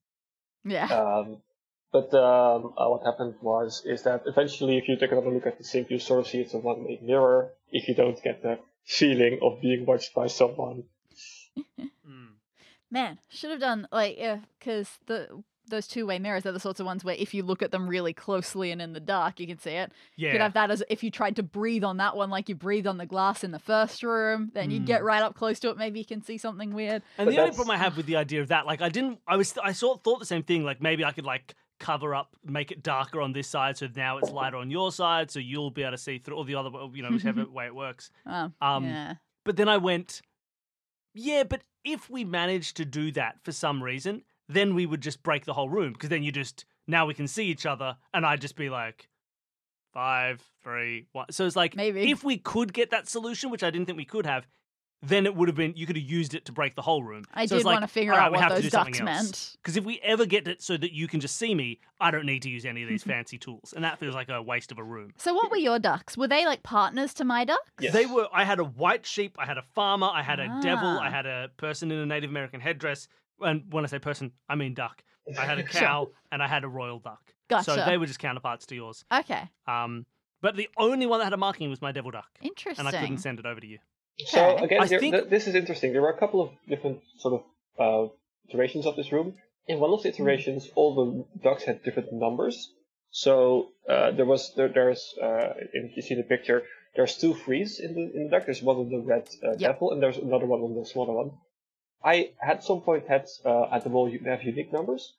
[0.63, 0.86] Yeah.
[0.86, 1.38] Um,
[1.91, 5.58] but um, uh, what happened was is that eventually, if you take another look at
[5.58, 7.52] the sink, you sort of see it's a one-way mirror.
[7.71, 10.84] If you don't get the feeling of being watched by someone.
[12.08, 12.34] Mm.
[12.89, 16.79] Man, should have done like yeah, because the those two way mirrors are the sorts
[16.79, 19.47] of ones where if you look at them really closely and in the dark, you
[19.47, 19.91] can see it.
[20.15, 20.27] Yeah.
[20.27, 22.55] You could have that as if you tried to breathe on that one, like you
[22.55, 24.51] breathed on the glass in the first room.
[24.53, 27.01] Then you'd get right up close to it, maybe you can see something weird.
[27.17, 29.19] And But the only problem I have with the idea of that, like, I didn't,
[29.27, 30.63] I was, I sort of thought the same thing.
[30.63, 34.17] Like, maybe I could like cover up, make it darker on this side, so now
[34.17, 36.69] it's lighter on your side, so you'll be able to see through, all the other,
[36.93, 38.12] you know, whichever way it works.
[38.25, 39.13] Um, Um, yeah.
[39.45, 40.21] But then I went,
[41.13, 45.23] yeah, but if we managed to do that for some reason, then we would just
[45.23, 48.25] break the whole room because then you just now we can see each other, and
[48.25, 49.07] I'd just be like.
[49.91, 51.31] Five, three, one.
[51.31, 52.12] So it's like Maybe.
[52.12, 54.45] if we could get that solution, which I didn't think we could have,
[55.01, 57.23] then it would have been you could have used it to break the whole room.
[57.33, 58.63] I so did like, want to figure all right, out we what have to those
[58.65, 59.23] do something ducks else.
[59.23, 59.57] meant.
[59.63, 62.25] Because if we ever get it so that you can just see me, I don't
[62.25, 64.77] need to use any of these fancy tools, and that feels like a waste of
[64.77, 65.13] a room.
[65.17, 66.17] So, what were your ducks?
[66.17, 67.71] Were they like partners to my ducks?
[67.79, 67.93] Yes.
[67.93, 68.27] They were.
[68.33, 69.38] I had a white sheep.
[69.39, 70.09] I had a farmer.
[70.13, 70.88] I had a devil.
[70.88, 71.01] Ah.
[71.01, 73.07] I had a person in a Native American headdress.
[73.41, 75.04] And when I say person, I mean duck.
[75.38, 75.82] I had a Sure.
[75.82, 77.21] cow and I had a royal duck.
[77.49, 77.63] Gotcha.
[77.63, 79.06] So they were just counterparts to yours.
[79.12, 80.06] Okay, Um,
[80.41, 82.86] but the only one that had a marking was my devil duck, interesting.
[82.86, 83.80] and I couldn't send it over to you.
[84.28, 84.65] So Okay.
[84.65, 85.93] again, I there, think- th- this is interesting.
[85.93, 87.41] There were a couple of different sort of
[87.80, 88.13] uh,
[88.49, 89.36] iterations of this room.
[89.67, 92.73] In one of the iterations, all the ducks had different numbers.
[93.12, 96.63] So uh, there was there, there's uh, if you see the picture,
[96.95, 98.45] there's two frees in the in the duck.
[98.45, 99.60] There's one on the red uh, Yep.
[99.60, 101.32] devil, and there's another one on the smaller one.
[102.03, 105.13] I at some point had uh, at the wall you have unique numbers.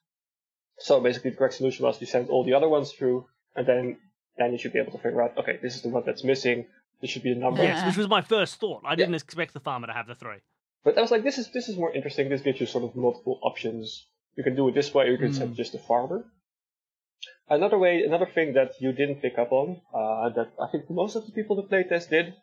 [0.78, 3.98] So basically, the correct solution was to send all the other ones through, and then
[4.38, 6.66] then you should be able to figure out, okay, this is the one that's missing.
[7.00, 7.62] This should be the number.
[7.62, 8.82] Yes, which was my first thought.
[8.84, 10.40] I didn't expect the farmer to have the three.
[10.84, 12.28] But I was like, this is this is more interesting.
[12.28, 14.06] This gives you sort of multiple options.
[14.36, 16.24] You can do it this way, or you can send just the farmer.
[17.48, 21.16] Another way, another thing that you didn't pick up on, uh, that I think most
[21.16, 22.34] of the people the playtest did,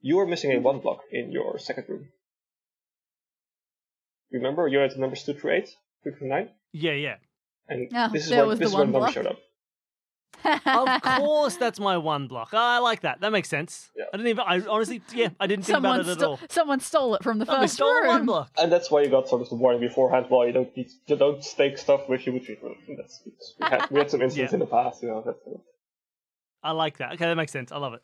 [0.00, 2.08] you were missing a one block in your second room.
[4.32, 7.16] Remember, you had the numbers two through eight, two through nine, Yeah, yeah.
[7.68, 9.14] and Oh, this is there where this is where one block.
[9.14, 9.38] number showed up.
[10.66, 12.48] Of course, that's my one block.
[12.52, 13.20] I like that.
[13.20, 13.90] That makes sense.
[13.96, 14.06] Yeah.
[14.12, 14.44] I didn't even.
[14.46, 16.40] I honestly, yeah, I didn't think someone, about it at all.
[16.48, 18.06] someone stole it from the Somebody first stole room.
[18.08, 18.50] one block.
[18.58, 20.26] And that's why you got sort of the warning beforehand.
[20.30, 22.82] Well, you don't need, you don't take stuff with you between rooms.
[22.88, 23.22] And that's
[23.60, 24.56] we had we had some incidents Yeah.
[24.56, 25.22] in the past, you know.
[25.24, 25.38] That's,
[26.64, 27.12] I like that.
[27.12, 27.70] Okay, that makes sense.
[27.70, 28.02] I love it.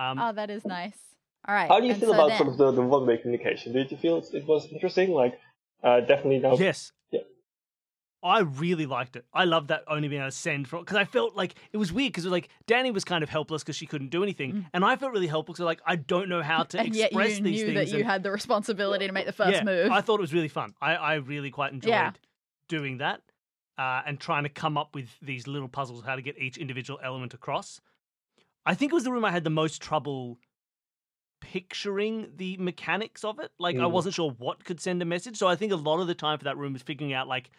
[0.00, 0.98] Um, Oh, that is nice.
[1.48, 1.68] All right.
[1.68, 3.72] How do you and feel so about then- sort of the, the one way communication?
[3.72, 5.10] Did you feel it, it was interesting?
[5.10, 5.38] Like,
[5.82, 6.56] uh, definitely now.
[6.56, 6.92] Yes.
[7.10, 7.20] Yeah.
[8.22, 9.24] I really liked it.
[9.32, 11.90] I loved that only being able to send from because I felt like it was
[11.90, 14.96] weird because like Danny was kind of helpless because she couldn't do anything, and I
[14.96, 16.80] felt really helpless because like I don't know how to Mm.
[16.84, 17.90] and yet express you these knew things.
[17.92, 19.90] that you had the responsibility to make the first yeah, move.
[19.90, 20.74] I thought it was really fun.
[20.82, 22.12] I, I really quite enjoyed Yeah.
[22.68, 23.22] doing that
[23.78, 27.00] uh, and trying to come up with these little puzzles, how to get each individual
[27.02, 27.80] element across.
[28.66, 30.38] I think it was the room I had the most trouble
[31.40, 33.50] picturing the mechanics of it.
[33.58, 33.90] Like I Mm.
[33.90, 35.36] wasn't sure what could send a message.
[35.36, 37.50] So I think a lot of the time for that room was figuring out like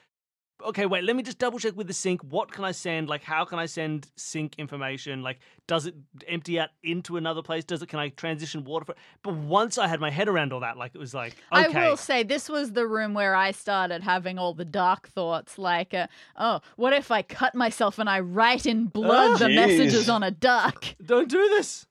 [0.63, 2.21] okay, wait, let me just double check with the sink.
[2.21, 3.09] What can I send?
[3.09, 5.23] Like, how can I send sink information?
[5.23, 5.95] Like, does it
[6.27, 7.63] empty out into another place?
[7.63, 7.87] Does it?
[7.89, 8.85] Can I transition water?
[8.85, 11.79] For, but once I had my head around all that, like, it was like, okay,
[11.79, 15.57] I will say this was the room where I started having all the dark thoughts,
[15.57, 19.45] like, uh, oh, what if I cut myself and I write in blood Oh, the
[19.45, 19.55] jeez.
[19.55, 20.85] messages on a duck?
[21.03, 21.87] don't do this.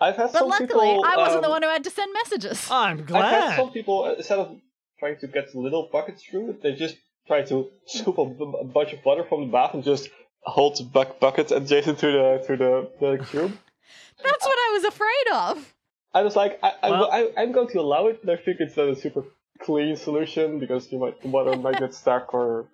[0.00, 1.04] I've had But some luckily, people.
[1.04, 2.68] I wasn't the um, one who had to send messages.
[2.70, 3.22] I'm glad.
[3.24, 3.56] I've had glad.
[3.56, 4.56] some people uh, instead of
[4.98, 8.92] trying to get little buckets through, they just try to scoop a, b- a bunch
[8.92, 10.08] of water from the bath and just
[10.42, 13.52] hold the buck- bucket adjacent to the to the, the cube.
[14.24, 15.74] That's what I was afraid of.
[16.12, 18.56] I was like, I, I, Well- I, am going to allow it, but I think
[18.60, 19.24] it's not a super
[19.60, 22.68] clean solution because you might the water might get stuck or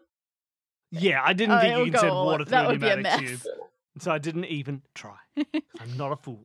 [0.92, 2.88] Yeah, I didn't Oh, think you would could send water through that a would be
[2.88, 3.40] a pneumatic tube,
[3.98, 5.16] so I didn't even try.
[5.80, 6.44] I'm not a fool.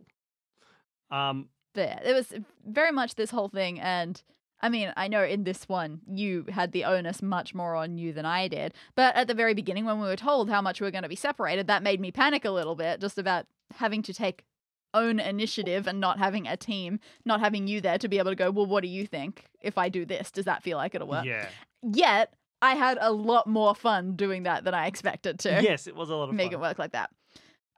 [1.11, 1.99] Um, there.
[2.03, 2.33] It was
[2.65, 4.21] very much this whole thing, and
[4.61, 8.13] I mean, I know in this one you had the onus much more on you
[8.13, 10.85] than I did, but at the very beginning, when we were told how much we
[10.87, 13.45] were going to be separated, that made me panic a little bit, just about
[13.75, 14.43] having to take
[14.93, 18.35] own initiative and not having a team, not having you there to be able to
[18.35, 20.31] go, well, what do you think if I do this?
[20.31, 21.25] Does that feel like it'll work?
[21.25, 21.47] yeah,
[21.81, 25.49] Yet I had a lot more fun doing that than I expected to.
[25.63, 26.59] yes, it was a lot of make fun.
[26.59, 27.09] it work like that.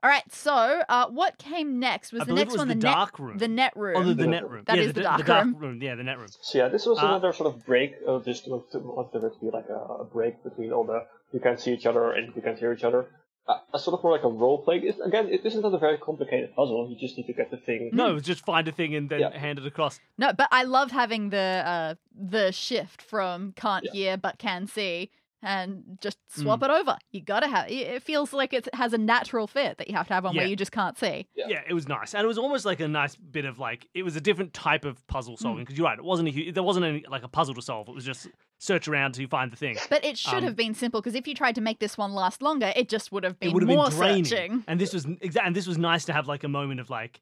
[0.04, 2.74] All right, so uh, what came next was I the next it was one the,
[2.74, 3.38] the net dark room.
[3.38, 3.96] the net room.
[3.96, 4.64] Oh, the, the The net net room.
[4.66, 5.56] That yeah, is the, the the dark dark room.
[5.56, 5.82] room.
[5.82, 6.28] Yeah, the net room.
[6.28, 6.58] so.
[6.58, 7.94] Yeah, this was Uh, another sort of break.
[8.06, 11.40] Uh, just to wanted it to be like a, a break between all the you
[11.40, 13.06] can't see each other and you can't hear each other.
[13.48, 14.76] Uh, a sort of more like a role play.
[14.78, 16.86] It's, again, it, this is not a very complicated puzzle.
[16.90, 17.88] You just need to get the thing.
[17.94, 19.38] No, it just find a thing and then Yeah.
[19.38, 20.00] hand it across.
[20.18, 23.92] No, but I loved having the uh the shift from can't Yeah.
[23.92, 25.10] hear but can see
[25.44, 26.64] and just swap Mm.
[26.64, 26.96] it over.
[27.12, 30.08] You gotta have it it feels like it has a natural fit that you have
[30.08, 31.26] to have one where you just can't see.
[31.36, 31.46] Yeah.
[31.48, 31.62] Yeah.
[31.68, 34.16] it was nice, and it was almost like a nice bit of like it was
[34.16, 36.86] a different type of puzzle solving because you're right, it wasn't a hu- there wasn't
[36.86, 37.88] any like a puzzle to solve.
[37.88, 38.28] It was just
[38.58, 39.76] search around to find the thing.
[39.90, 42.12] But it should Um, have been simple because if you tried to make this one
[42.14, 44.24] last longer, it just would have been it would have more been draining.
[44.24, 44.64] searching.
[44.66, 47.20] And this was exactly, and this was nice to have like a moment of like,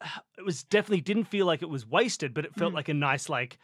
[0.38, 2.76] it was definitely didn't feel like it was wasted, but it felt Mm.
[2.76, 3.58] like a nice like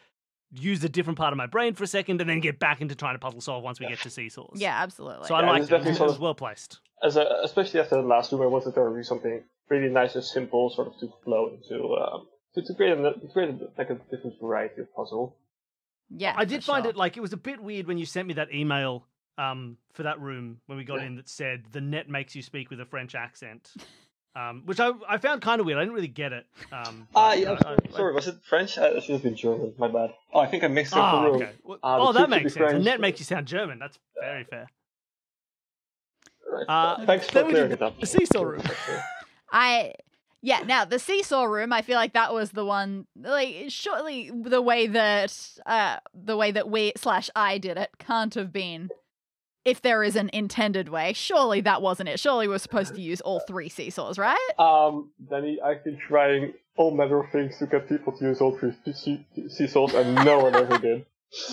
[0.52, 2.94] use a different part of my brain for a second and then get back into
[2.94, 4.56] trying to puzzle solve once we get to seesaws.
[4.60, 5.26] Yeah, absolutely.
[5.28, 5.74] So I Yeah, liked it's it.
[5.74, 6.78] It was, definitely sort was of- well placed.
[7.02, 10.14] As a, especially after the last room, I wanted there to be something really nice
[10.14, 13.68] and simple, sort of to flow into um, to, to create a, to create a,
[13.76, 15.36] like a different variety of puzzle.
[16.08, 16.90] yeah, I did find sure.
[16.90, 19.06] it like it was a bit weird when you sent me that email
[19.36, 21.06] um, for that room when we got Yeah.
[21.08, 23.72] in that said the net makes you speak with a French accent,
[24.36, 25.78] um, which I, I found kind of weird.
[25.78, 26.46] I didn't really get it.
[26.70, 28.76] Um, Ah, but, yeah, uh, I'm sorry, I- I- sorry, was it French?
[28.78, 29.74] Uh, it should have been German.
[29.78, 30.12] My bad.
[30.32, 31.50] Oh, I think I mixed up Ah, the okay.
[31.64, 32.54] Well, the oh, tube that makes sense.
[32.54, 32.84] The French.
[32.84, 33.78] net makes you sound German.
[33.78, 34.68] That's very fair.
[36.50, 36.64] Right.
[36.68, 37.98] Uh, Thanks for then we clearing did it up.
[37.98, 38.62] the seesaw room.
[39.52, 39.94] I
[40.42, 44.62] yeah, now the seesaw room, I feel like that was the one like surely the
[44.62, 48.90] way that uh the way that we slash I did it can't have been
[49.66, 51.12] if there is an intended way.
[51.12, 52.18] Surely that wasn't it.
[52.20, 54.48] Surely we're supposed to use all three seesaws, right?
[54.58, 58.56] Um, Danny, I've been trying all manner of things to get people to use all
[58.56, 61.04] three sea- seesaws, and no one ever did.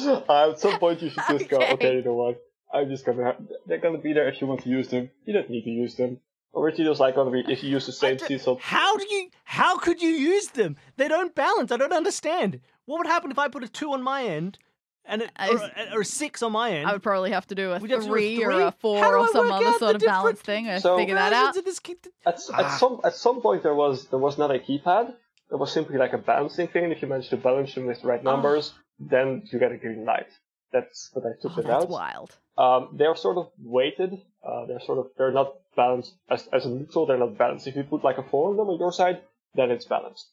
[0.06, 1.74] Uh, at some point, you should just go, Okay.
[1.74, 2.42] okay, you know what?
[2.74, 3.36] I'm just gonna have,
[3.68, 5.10] they're gonna be there if you want to use them.
[5.26, 6.20] You don't need to use them.
[6.54, 8.58] Or it was like gonna be if you use the same d- seesaw.
[8.62, 9.30] How do you?
[9.44, 10.76] How could you use them?
[10.98, 11.72] They don't balance.
[11.72, 12.60] I don't understand.
[12.86, 14.60] What would happen if I put a two on my end,
[15.06, 15.50] and it, I
[15.94, 16.88] or, or six on my end?
[16.88, 18.72] I would probably have to do a We'd have to do a three, or a
[18.72, 20.68] four or some other sort of balance thing.
[20.70, 21.48] I So- figure that out.
[21.56, 22.60] versions of this kid- At, Ah.
[22.66, 25.14] at some at some point, there was there was not a keypad.
[25.50, 26.86] There was simply like a balancing thing.
[26.86, 28.32] and If you manage to balance them with the right Oh.
[28.32, 30.28] numbers, then you get a green light.
[30.72, 31.90] That's what I took Oh, it that's out.
[31.90, 32.36] wild.
[32.58, 34.14] Um, they're sort of weighted.
[34.44, 37.06] Uh, they're sort of they're not balanced as as a neutral.
[37.06, 37.68] They're not balanced.
[37.68, 39.22] If you put like a four on them on your side,
[39.56, 40.30] then it's balanced.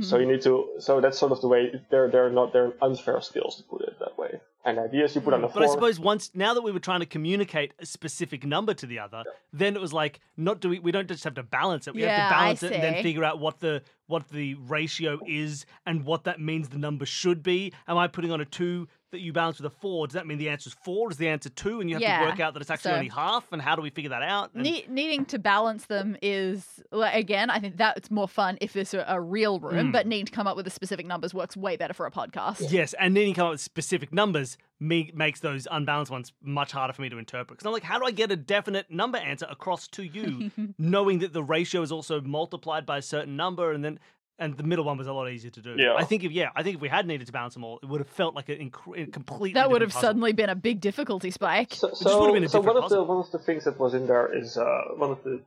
[0.00, 0.20] So Mhm.
[0.20, 0.76] you need to.
[0.78, 1.80] So that's sort of the way.
[1.90, 4.40] They're they're not they're unfair skills to put it that way.
[4.66, 7.00] And the you put on a But I suppose once now that we were trying
[7.00, 10.78] to communicate a specific number to the other, then it was like not do we
[10.78, 11.94] we don't just have to balance it.
[11.94, 15.64] We have to balance it and then figure out what the what the ratio is
[15.86, 17.72] and what that means the number should be.
[17.88, 20.06] Am I putting on a two that you balance with a four?
[20.06, 21.10] Does that mean the answer is four?
[21.10, 21.80] Is the answer two?
[21.80, 23.50] And you have Yeah, to work out that it's actually so- only half.
[23.52, 24.50] And how do we figure that out?
[24.54, 28.76] And- Ne- needing to balance them is like, again i think that's more fun if
[28.76, 29.92] it's a, a real room Mm.
[29.92, 32.70] but needing to come up with the specific numbers works way better for a podcast
[32.70, 36.72] Yes, and then you come up with specific numbers, me makes those unbalanced ones much
[36.72, 37.58] harder for me to interpret.
[37.58, 41.20] Because I'm like, how do I get a definite number answer across to you, knowing
[41.20, 43.98] that the ratio is also multiplied by a certain number, and then
[44.36, 45.76] and the middle one was a lot easier to do.
[45.78, 45.94] Yeah.
[45.94, 47.86] I think if yeah, I think if we had needed to balance them all, it
[47.86, 50.08] would have felt like a, inc- a completely that would have puzzle.
[50.08, 52.84] suddenly been a big difficulty spike So, just would have been a so one different
[52.84, 55.40] of the one of the things that was in there is uh, one of the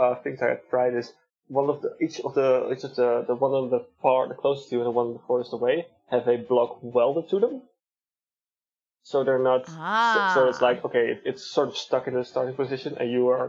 [0.00, 1.12] uh, things I had tried is
[1.48, 4.34] one of the each of the each of the the one on the far the
[4.34, 7.62] closest to you and the one the farthest away have a block welded to them.
[9.10, 9.62] So they're not.
[9.66, 9.72] So,
[10.34, 10.66] so it's Ah.
[10.68, 13.46] like okay, it, it's sort of stuck in the starting position, and you are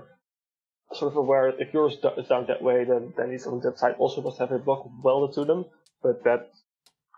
[0.93, 3.95] sort of aware if yours is down that way, then then these on that side
[3.97, 5.65] also must have a block welded to them.
[6.03, 6.41] But that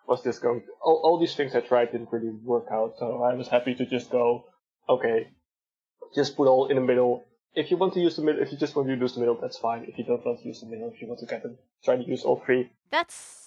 [0.07, 0.61] was just going.
[0.87, 3.85] all, all these things I tried didn't really work out, so I was happy to
[3.95, 4.25] just go.
[4.87, 5.17] Okay,
[6.15, 7.11] just put all in the middle.
[7.61, 9.37] If you want to use the middle, if you just want to use the middle,
[9.43, 9.81] that's fine.
[9.91, 11.95] If you don't want to use the middle, if you want to get them, try
[12.01, 12.71] to use all three.
[12.95, 13.38] That's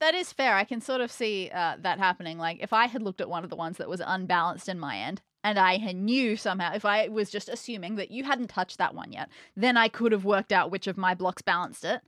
[0.00, 0.54] that is fair.
[0.54, 2.38] I can sort of see uh, that happening.
[2.38, 4.98] Like if I had looked at one of the ones that was unbalanced in my
[4.98, 8.78] end, and I had knew somehow, if I was just assuming that you hadn't touched
[8.78, 12.00] that one yet, then I could have worked out which of my blocks balanced it,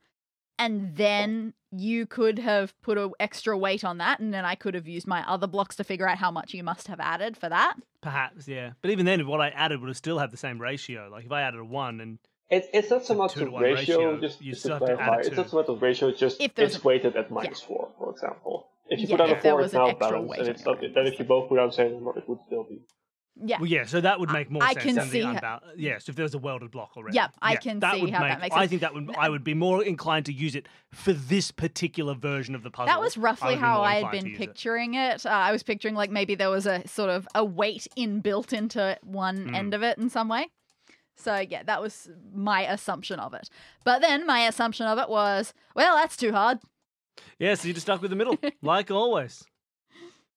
[0.58, 4.74] and then you could have put an extra weight on that, and then I could
[4.74, 7.48] have used my other blocks to figure out how much you must have added for
[7.48, 7.76] that.
[8.02, 8.72] Perhaps, yeah.
[8.82, 11.08] But even then, what I added would have still had the same ratio.
[11.10, 12.18] Like if I added a one and
[12.50, 13.74] It, it's not so much two the ratio,
[14.14, 15.20] ratio, just, you just to have to clarify.
[15.20, 18.10] It's not so much the ratio, just If it's a- weighted at minus four, for
[18.10, 18.66] example.
[18.88, 20.64] If you Yeah, put down if a four, it's an now extra balanced, and it's
[20.64, 22.80] your not, then if you both put down the same number, it would still be.
[23.42, 23.58] Yeah.
[23.60, 25.78] well, yeah, so that would make more I sense can than see the how- unbalanced.
[25.78, 27.14] Yes, if there was a welded block already.
[27.14, 29.14] Yep, I Yeah, can that see would how that make, makes I think that would.
[29.16, 32.86] I would be more inclined to use it for this particular version of the puzzle.
[32.86, 34.46] That was roughly would be how I had been to use it.
[34.48, 35.24] picturing it.
[35.24, 38.98] Uh, I was picturing like maybe there was a sort of a weight inbuilt into
[39.02, 39.54] one Hmm.
[39.54, 40.48] end of it in some way.
[41.20, 43.48] So yeah, that was my assumption of it.
[43.84, 46.58] But then my assumption of it was, well, that's too hard.
[47.38, 49.44] Yeah, so you just stuck with the middle, like always.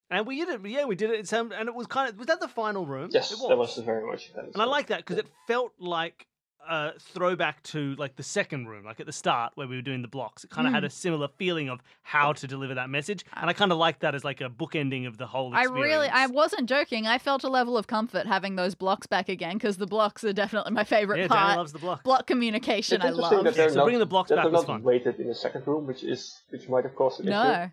[0.09, 0.69] And we did it.
[0.69, 1.21] Yeah, we did it.
[1.21, 3.09] It's, um, and it was kind of was that the final room?
[3.11, 4.31] Yes, it that was very much.
[4.33, 6.27] That And I like that because it felt like
[6.69, 10.01] a throwback to like the second room, like at the start where we were doing
[10.01, 10.43] the blocks.
[10.43, 10.75] It kind of Mm.
[10.75, 13.99] had a similar feeling of how to deliver that message, and I kind of like
[13.99, 17.05] that as like a bookending of the whole I really, I wasn't joking.
[17.07, 20.33] I felt a level of comfort having those blocks back again because the blocks are
[20.33, 21.57] definitely my favorite yeah, Danny part.
[21.57, 22.03] loves the block.
[22.03, 23.43] Block communication, It's I love.
[23.43, 24.83] that they're so not, bringing the blocks that back they're was not fun.
[24.83, 27.31] weighted in the second room, which is which might have caused an issue.
[27.31, 27.69] No,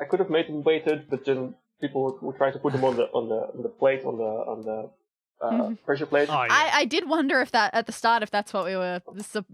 [0.00, 2.84] I could have made them weighted, but then people would, would try to put them
[2.84, 4.90] on the on the on the plate on the on the
[5.42, 5.78] uh, Mhm.
[5.84, 6.28] pressure plate.
[6.30, 8.76] Oh yeah, I, I did wonder if that at the start if that's what we
[8.76, 9.00] were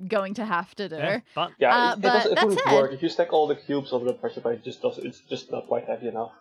[0.07, 0.97] going to have to do.
[0.97, 3.09] yeah, but yeah, uh, it, it, but doesn't, it that wouldn't said- work if you
[3.09, 4.59] stack all the cubes on the pressure plate.
[4.61, 6.33] It just does it's just not quite heavy enough.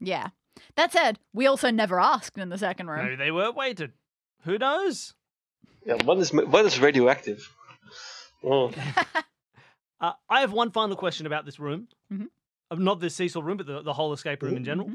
[0.00, 0.28] Yeah.
[0.76, 3.04] That said, we also never asked in the second room.
[3.04, 3.92] maybe they were weighted.
[4.44, 5.14] Who knows?
[5.86, 7.48] Yeah, one is one is radioactive.
[8.44, 8.70] Oh.
[10.00, 11.86] Uh, I have one final question about this room.
[12.12, 12.26] Mhm.
[12.72, 14.66] Uh, Not the seesaw room, but the, the whole escape room in Mhm.
[14.66, 14.90] general.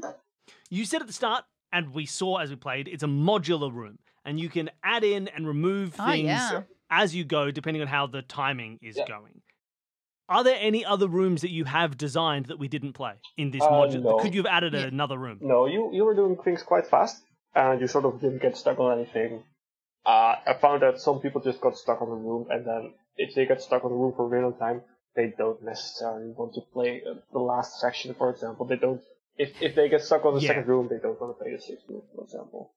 [0.68, 3.98] You said at the start, and we saw as we played, it's a modular room,
[4.24, 6.62] and you can add in and remove Oh, things yeah.
[6.90, 9.06] as you go, depending on how the timing is Yeah.
[9.06, 9.42] going.
[10.28, 13.62] Are there any other rooms that you have designed that we didn't play in this
[13.64, 14.02] Uh, module?
[14.02, 14.16] no.
[14.16, 14.82] Could you have added Yeah.
[14.86, 15.38] another room?
[15.40, 17.22] No, you you were doing things quite fast,
[17.54, 19.42] and you sort of didn't get stuck on anything.
[20.04, 23.34] Uh, I found that some people just got stuck on the room, and then if
[23.34, 24.82] they get stuck on the room for a really long time,
[25.16, 28.66] they don't necessarily want to play uh, the last section, for example.
[28.66, 29.02] They don't.
[29.38, 30.48] If if they get stuck on the Yeah.
[30.48, 32.74] second room, they don't want to play the sixth room, for example.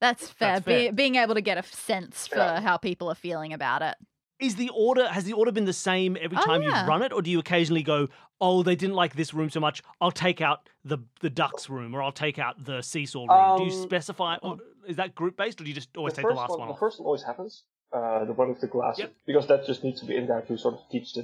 [0.00, 0.54] That's fair.
[0.54, 0.90] That's fair.
[0.92, 2.60] Be- being able to get a sense for Yeah.
[2.60, 3.96] how people are feeling about it.
[4.38, 6.82] Is the order has the order been the same every Oh, time yeah.
[6.82, 8.08] you run it, or do you occasionally go,
[8.40, 9.82] "Oh, they didn't like this room so much.
[10.00, 13.64] I'll take out the the ducks room, or I'll take out the seesaw room." do
[13.64, 14.36] you Um, specify?
[14.42, 16.50] Or is that group based, or do you just always the take first the last
[16.50, 17.64] one, one the first one always happens.
[17.92, 19.12] Uh, the one with the glass, Yep.
[19.26, 21.22] because that just needs to be in there to sort of teach the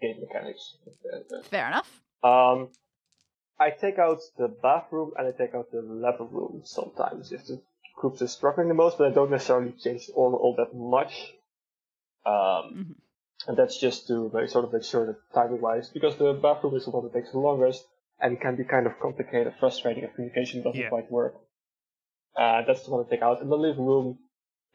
[0.00, 0.78] game mechanics.
[1.44, 2.00] Fair enough.
[2.22, 2.70] Um,
[3.58, 7.60] I take out the bathroom and I take out the level room sometimes if the
[7.96, 11.34] groups are struggling the most, but I don't necessarily change all all that much.
[12.26, 12.94] Um, Mhm.
[13.48, 16.74] and that's just to make, sort of make sure that timing wise, because the bathroom
[16.74, 17.86] is the one that takes the longest
[18.20, 20.88] and can be kind of complicated, frustrating if communication doesn't Yeah.
[20.88, 21.34] quite work.
[22.36, 23.40] Uh, that's the one to take out.
[23.40, 24.18] In the living room,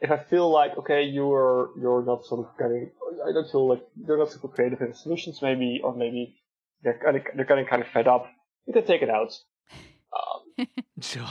[0.00, 2.90] if I feel like okay, you're you're not sort of getting,
[3.24, 6.34] I don't feel like you're not super creative in the solutions, maybe, or maybe
[6.82, 8.26] they're kind of, they're getting kind of fed up.
[8.66, 9.38] You can take it out.
[10.12, 10.66] Um,
[11.00, 11.30] Sure.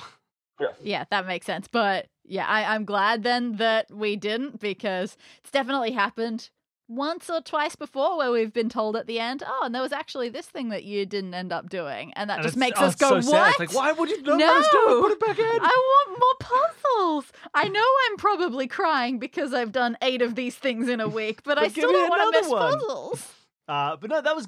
[0.84, 1.68] Yeah, that makes sense.
[1.68, 6.50] But yeah, I, I'm glad then that we didn't because it's definitely happened
[6.88, 9.94] once or twice before where we've been told at the end, oh, and there was
[9.94, 12.12] actually this thing that you didn't end up doing.
[12.16, 13.24] And that And just makes oh, us go, so what?
[13.24, 13.50] sad.
[13.50, 14.46] It's like, why would you not No.
[14.46, 15.02] let us do?
[15.02, 15.46] Put it back in.
[15.46, 17.32] I want more puzzles.
[17.56, 21.42] I know I'm probably crying because I've done eight of these things in a week,
[21.44, 22.74] but, I But give still don't want to miss one.
[22.74, 23.34] puzzles.
[23.74, 24.46] Uh, but no, that was.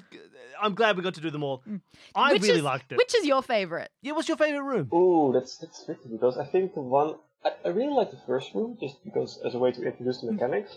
[0.62, 1.58] I'm glad we got to do them all.
[1.66, 2.32] I Mm.
[2.34, 2.98] Which really is- liked it.
[3.02, 3.90] Which is your favorite?
[4.02, 4.86] Yeah, what's your favorite room?
[4.92, 7.08] Ooh, that's that's tricky because I think the one
[7.46, 10.30] I, I really like the first room just because as a way to introduce the
[10.32, 10.72] mechanics.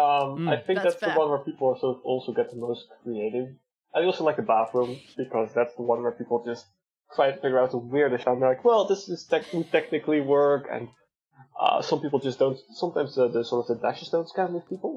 [0.44, 0.48] Mm.
[0.54, 3.48] I think That's that's, the one where people sort of also get the most creative.
[3.94, 6.64] I also like the bathroom because that's the one where people just
[7.16, 8.28] try to figure out the weirdest.
[8.28, 10.84] I'm like, well, this is tech- would technically work, and
[11.64, 12.58] uh, some people just don't.
[12.82, 14.92] Sometimes the, the sort of the dashes don't scan with people,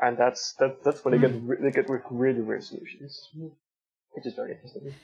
[0.00, 3.28] and that's that, that's when they get re- they get with really weird solutions,
[4.12, 4.94] which is very interesting.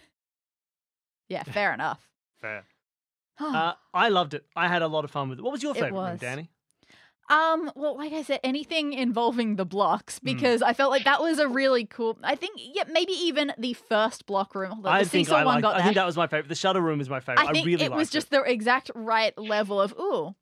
[1.29, 2.01] Yeah, fair enough.
[2.41, 2.65] Fair.
[3.41, 4.45] Uh, I loved it.
[4.55, 5.43] I had a lot of fun with it.
[5.43, 6.21] What was your It favorite room, was.
[6.21, 6.51] Danny?
[7.31, 10.27] Um, well, like I said, anything involving the blocks Hmm.
[10.27, 12.19] because I felt like that was a really cool.
[12.23, 14.73] I think, yeah, maybe even the first block room.
[14.77, 16.49] although I the think seesaw I one liked, got I think that was my favorite.
[16.49, 17.47] The shutter room is my favorite.
[17.47, 20.35] I, I think really it was liked just the exact right level of ooh.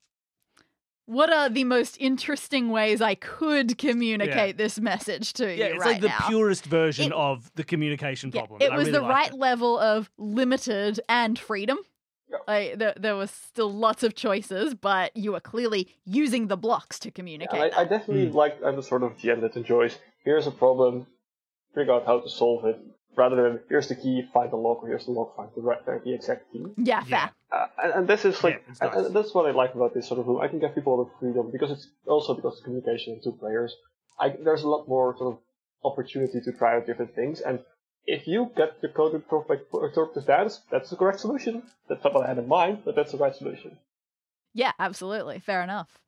[1.11, 5.85] What are the most interesting ways I could communicate this message to Yeah, you it's
[5.85, 6.29] right like the now?
[6.29, 8.63] purest version It- of the communication Yeah, problem.
[8.63, 9.37] it was really the right it.
[9.37, 11.79] level of limited and freedom.
[12.31, 12.37] Yeah.
[12.47, 17.01] Like there, there was still lots of choices, but you were clearly using the blocks
[17.01, 17.75] to And communicate.
[17.77, 18.37] I, I definitely Hmm.
[18.37, 21.09] like I'm the sort of GM that enjoys here's a problem,
[21.75, 22.79] figure out how to solve it,
[23.17, 25.85] rather than here's the key, find the lock, or here's the lock, find the right,
[25.85, 26.65] find the exact key.
[26.77, 27.29] yeah, Yeah.
[27.29, 27.31] fair.
[27.53, 28.95] Uh, and, and this is like, Yeah, it's nice.
[29.07, 30.41] and that's what I like about this sort of room.
[30.41, 33.75] I can give people the freedom because it's also because it's communication in two players.
[34.19, 35.41] I, there's a lot more sort of
[35.83, 37.61] opportunity to try out different things, and
[38.07, 41.63] if you get the code interpret interpretive dance, that's the correct solution.
[41.89, 43.79] That's not what I had in mind, but that's the right solution.
[44.55, 45.39] Yeah, absolutely.
[45.39, 45.99] Fair enough.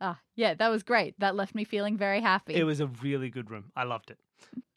[0.00, 1.14] Ah, yeah, that was great.
[1.18, 2.54] That left me feeling very happy.
[2.54, 3.70] It was a really good room.
[3.76, 4.18] I loved it.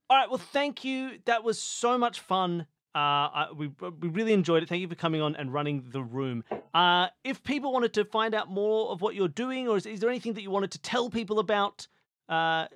[0.10, 0.30] All right.
[0.30, 1.20] Well, thank you.
[1.26, 2.68] That was so much fun.
[2.95, 4.70] Uh, I, we we really enjoyed it.
[4.70, 6.43] Thank you for coming on and running the room.
[6.74, 9.99] Uh, if people wanted to find out more of what you're doing, or is, is
[9.99, 11.88] there anything that you wanted to tell people about?
[12.30, 12.68] Uh,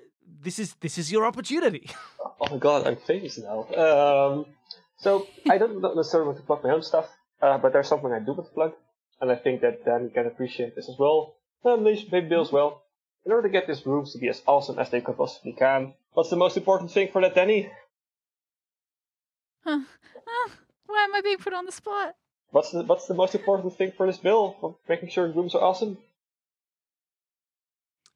[0.41, 1.89] this is this is your opportunity.
[2.39, 3.65] Oh my god, I'm famous now.
[3.73, 4.45] Um,
[4.97, 7.07] so I don't necessarily want to plug my own stuff,
[7.41, 8.73] uh, but there's something I do want to plug,
[9.19, 12.83] and I think that Dan can appreciate this as well, and maybe Bill as well.
[13.25, 15.95] In order to get these rooms to be as awesome as they could possibly can,
[16.17, 17.69] what's the most important thing for that, Danny?
[19.63, 19.81] Huh.
[20.27, 20.51] Ah,
[20.87, 22.15] why am I being put on the spot?
[22.49, 25.61] What's the what's the most important thing for this Bill for making sure rooms are
[25.61, 25.99] awesome?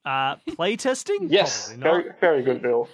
[0.04, 1.28] Uh, playtesting?
[1.30, 2.89] Yes, very very good, Bill.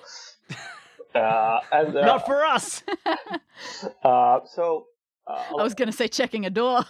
[1.15, 2.83] uh, and uh, Not for us.
[4.03, 4.87] uh, so
[5.25, 6.83] uh, I was going to say checking a door.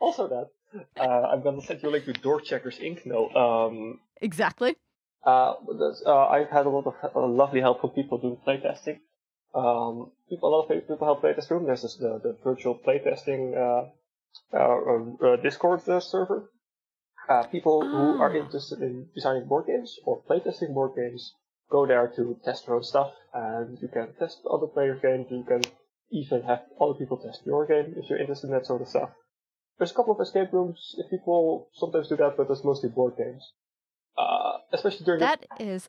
[0.00, 0.48] also that
[0.98, 3.06] uh, I'm gonna send you a link to Door Checkers Inc.
[3.06, 3.28] now.
[3.28, 4.76] Um, Exactly.
[5.24, 5.54] Uh,
[6.06, 8.98] uh, I've had a lot of uh, lovely help from people doing playtesting.
[9.54, 11.66] Um, people, a lot of people help playtest room.
[11.66, 13.84] There's this, the, the virtual playtesting uh,
[14.56, 16.50] uh, uh, Discord uh, server.
[17.28, 18.42] Uh, people who are Ah.
[18.44, 21.34] interested in designing board games or playtesting board games
[21.70, 25.26] go there to test their own stuff, and you can test other players' games.
[25.30, 25.62] You can
[26.10, 29.10] even have other people test your game if you're interested in that sort of stuff.
[29.78, 33.14] There's a couple of escape rooms if people sometimes do that, but it's mostly board
[33.16, 33.52] games.
[34.18, 35.88] Uh, especially during the That is,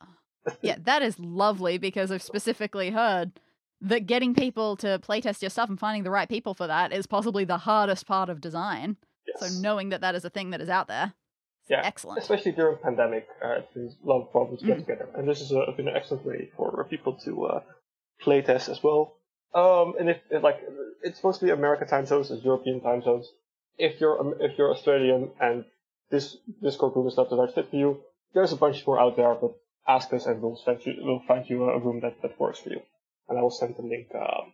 [0.62, 3.32] yeah, that is lovely because I've specifically heard
[3.80, 7.06] that getting people to playtest your stuff and finding the right people for that is
[7.06, 8.96] possibly the hardest part of design.
[9.26, 9.40] Yes.
[9.54, 11.12] So knowing that that is a thing that is out there,
[11.68, 12.20] Yeah, excellent.
[12.20, 14.86] especially during pandemic, uh, it's a lot of problems to get Mm.
[14.86, 17.60] together, and this is a, been an excellent way for people to uh,
[18.20, 19.16] play test as well.
[19.54, 20.60] Um, and if, if, like
[21.02, 23.26] it's supposed to be American time zones, it's European time zones.
[23.78, 25.64] If you're um, if you're Australian and
[26.10, 28.00] this Discord room is not the right fit for you,
[28.34, 29.34] there's a bunch more out there.
[29.34, 29.54] But
[29.88, 32.70] ask us, and we'll find you we'll find you a room that, that works for
[32.70, 32.80] you.
[33.28, 34.08] And I will send the link.
[34.14, 34.52] Um,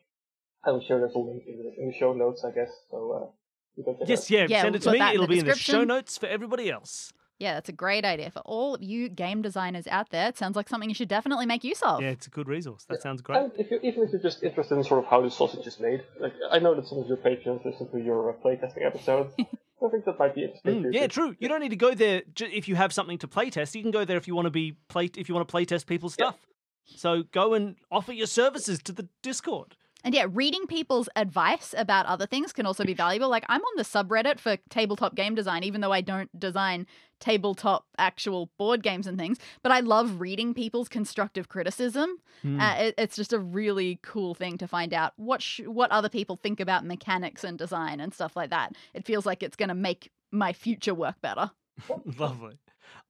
[0.64, 2.70] I will share that link in the, in the show notes, I guess.
[2.90, 3.30] So uh,
[3.76, 4.46] you can yes, yeah.
[4.48, 5.14] Yeah, send we'll it to me.
[5.14, 7.12] It'll the be in the show notes for everybody else.
[7.38, 10.28] Yeah, that's a great idea for all of you game designers out there.
[10.28, 12.00] It sounds like something you should definitely make use of.
[12.00, 12.84] Yeah, it's a good resource.
[12.88, 13.38] That sounds great.
[13.38, 15.80] And if you, even if you're just interested in sort of how the sausage is
[15.80, 19.34] made, like I know that some of your patrons listen to your uh, playtesting episodes.
[19.85, 20.85] I think that might be interesting.
[20.85, 21.35] Mm, yeah, true.
[21.39, 23.74] You don't need to go there ju- if you have something to playtest.
[23.74, 25.87] You can go there if you want to be play if you want to playtest
[25.87, 26.28] people's Yeah.
[26.30, 26.47] stuff.
[26.85, 29.76] So go and offer your services to the Discord.
[30.05, 33.28] And yeah, reading people's advice about other things can also be valuable.
[33.28, 36.87] Like I'm on the subreddit for tabletop game design, even though I don't design
[37.23, 39.39] tabletop actual board games and things.
[39.62, 42.18] But I love reading people's constructive criticism.
[42.43, 42.61] Hmm.
[42.61, 46.09] Uh, it, it's just a really cool thing to find out what sh- what other
[46.09, 48.75] people think about mechanics and design and stuff like that.
[48.93, 51.53] It feels like it's going to make my future work better.
[52.18, 52.59] Lovely.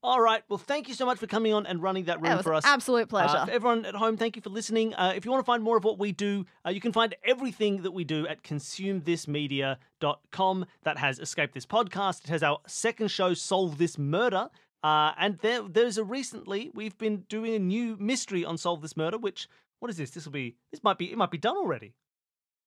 [0.02, 0.42] All right.
[0.48, 2.64] Well, thank you so much for coming on and running that room was for us.
[2.66, 3.36] absolute pleasure.
[3.36, 4.94] Uh, everyone at home, thank you for listening.
[4.94, 7.14] Uh, if you want to find more of what we do, uh, you can find
[7.24, 10.66] everything that we do at consumethismedia.com.
[10.82, 12.24] That has Escape This Podcast.
[12.24, 14.48] It has our second show, Solve This Murder.
[14.82, 18.96] Uh, and there, there's a recently, we've been doing a new mystery on Solve This
[18.96, 19.46] Murder, which,
[19.78, 20.10] what is this?
[20.10, 21.94] This will be, this might be, it might be done already.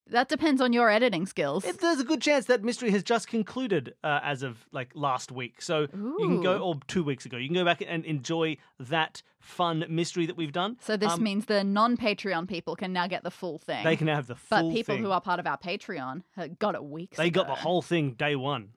[0.10, 1.66] That depends on your editing skills.
[1.66, 5.32] It, there's a good chance that mystery has just concluded uh, as of like last
[5.32, 5.62] week.
[5.62, 9.22] So you can go, or two weeks ago, you can go back and enjoy that
[9.40, 10.78] fun mystery that we've done.
[10.82, 13.84] so this Um, means the non-Patreon people can now get the full thing.
[13.84, 15.04] They can have the full but people thing.
[15.04, 18.14] who are part of our Patreon uh, got it weeks They got the whole thing
[18.14, 18.70] day one.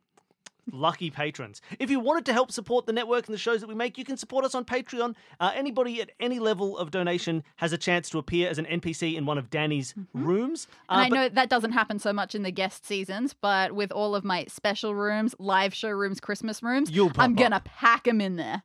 [0.72, 1.60] Lucky patrons.
[1.78, 4.04] If you wanted to help support the network and the shows that we make, you
[4.04, 5.14] can support us on Patreon.
[5.40, 9.16] Uh, anybody at any level of donation has a chance to appear as an NPC
[9.16, 10.66] in one of Danny's rooms.
[10.88, 13.72] And Uh, I but- know that doesn't happen so much in the guest seasons, but
[13.72, 18.20] with all of my special rooms, live show rooms, Christmas rooms, I'm gonna pack them
[18.20, 18.62] in there.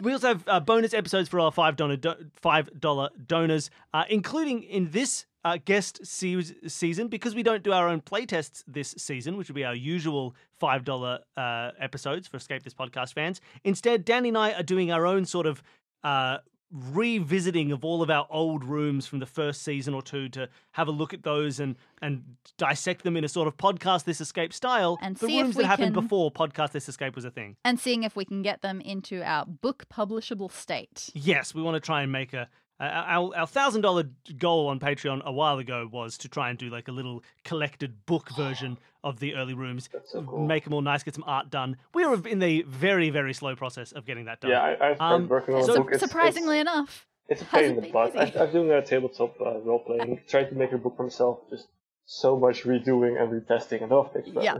[0.00, 4.04] We also have uh, bonus episodes for our five dollar do- five dollar donors, uh,
[4.08, 8.94] including in this uh, guest se- season because we don't do our own playtests this
[8.98, 13.40] season, which would be our usual five dollar uh, episodes for Escape This Podcast fans.
[13.64, 15.62] Instead, Danny and I are doing our own sort of
[16.04, 16.38] uh,
[16.72, 20.88] revisiting of all of our old rooms from the first season or two to have
[20.88, 22.22] a look at those and and
[22.58, 24.98] dissect them in a sort of podcast this escape style.
[25.02, 27.30] And the see if rooms we that happened can- before podcast this escape was a
[27.30, 27.56] thing.
[27.64, 31.10] And seeing if we can get them into our book publishable state.
[31.14, 32.48] Yes, we want to try and make a.
[32.80, 34.04] Uh, our our thousand dollar
[34.38, 38.06] goal on Patreon a while ago was to try and do like a little collected
[38.06, 40.46] book version of the early rooms, That's so cool.
[40.46, 41.76] make them all nice, get some art done.
[41.94, 44.50] We are in the very very slow process of getting that done.
[44.50, 45.88] Yeah, I, I've started Um, working on a so- book.
[45.92, 47.06] It's, Surprisingly enough.
[47.28, 48.16] it's, it's a pain in the butt.
[48.16, 51.40] I, I'm doing a tabletop uh, role playing, trying to make a book for myself.
[51.50, 51.68] Just
[52.06, 54.58] so much redoing and retesting, and it takes Yeah.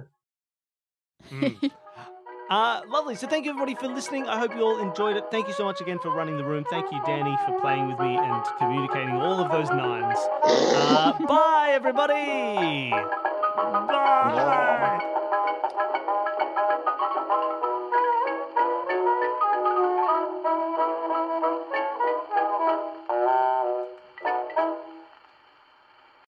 [1.31, 1.71] Mm.
[2.51, 3.15] Uh, lovely.
[3.15, 4.27] So thank you everybody for listening.
[4.27, 5.25] I hope you all enjoyed it.
[5.31, 6.65] Thank you so much again for running the room.
[6.69, 10.19] Thank you, Danny, for playing with me and communicating all of those nines.
[10.43, 12.91] Uh, bye, everybody.
[13.87, 15.17] Bye.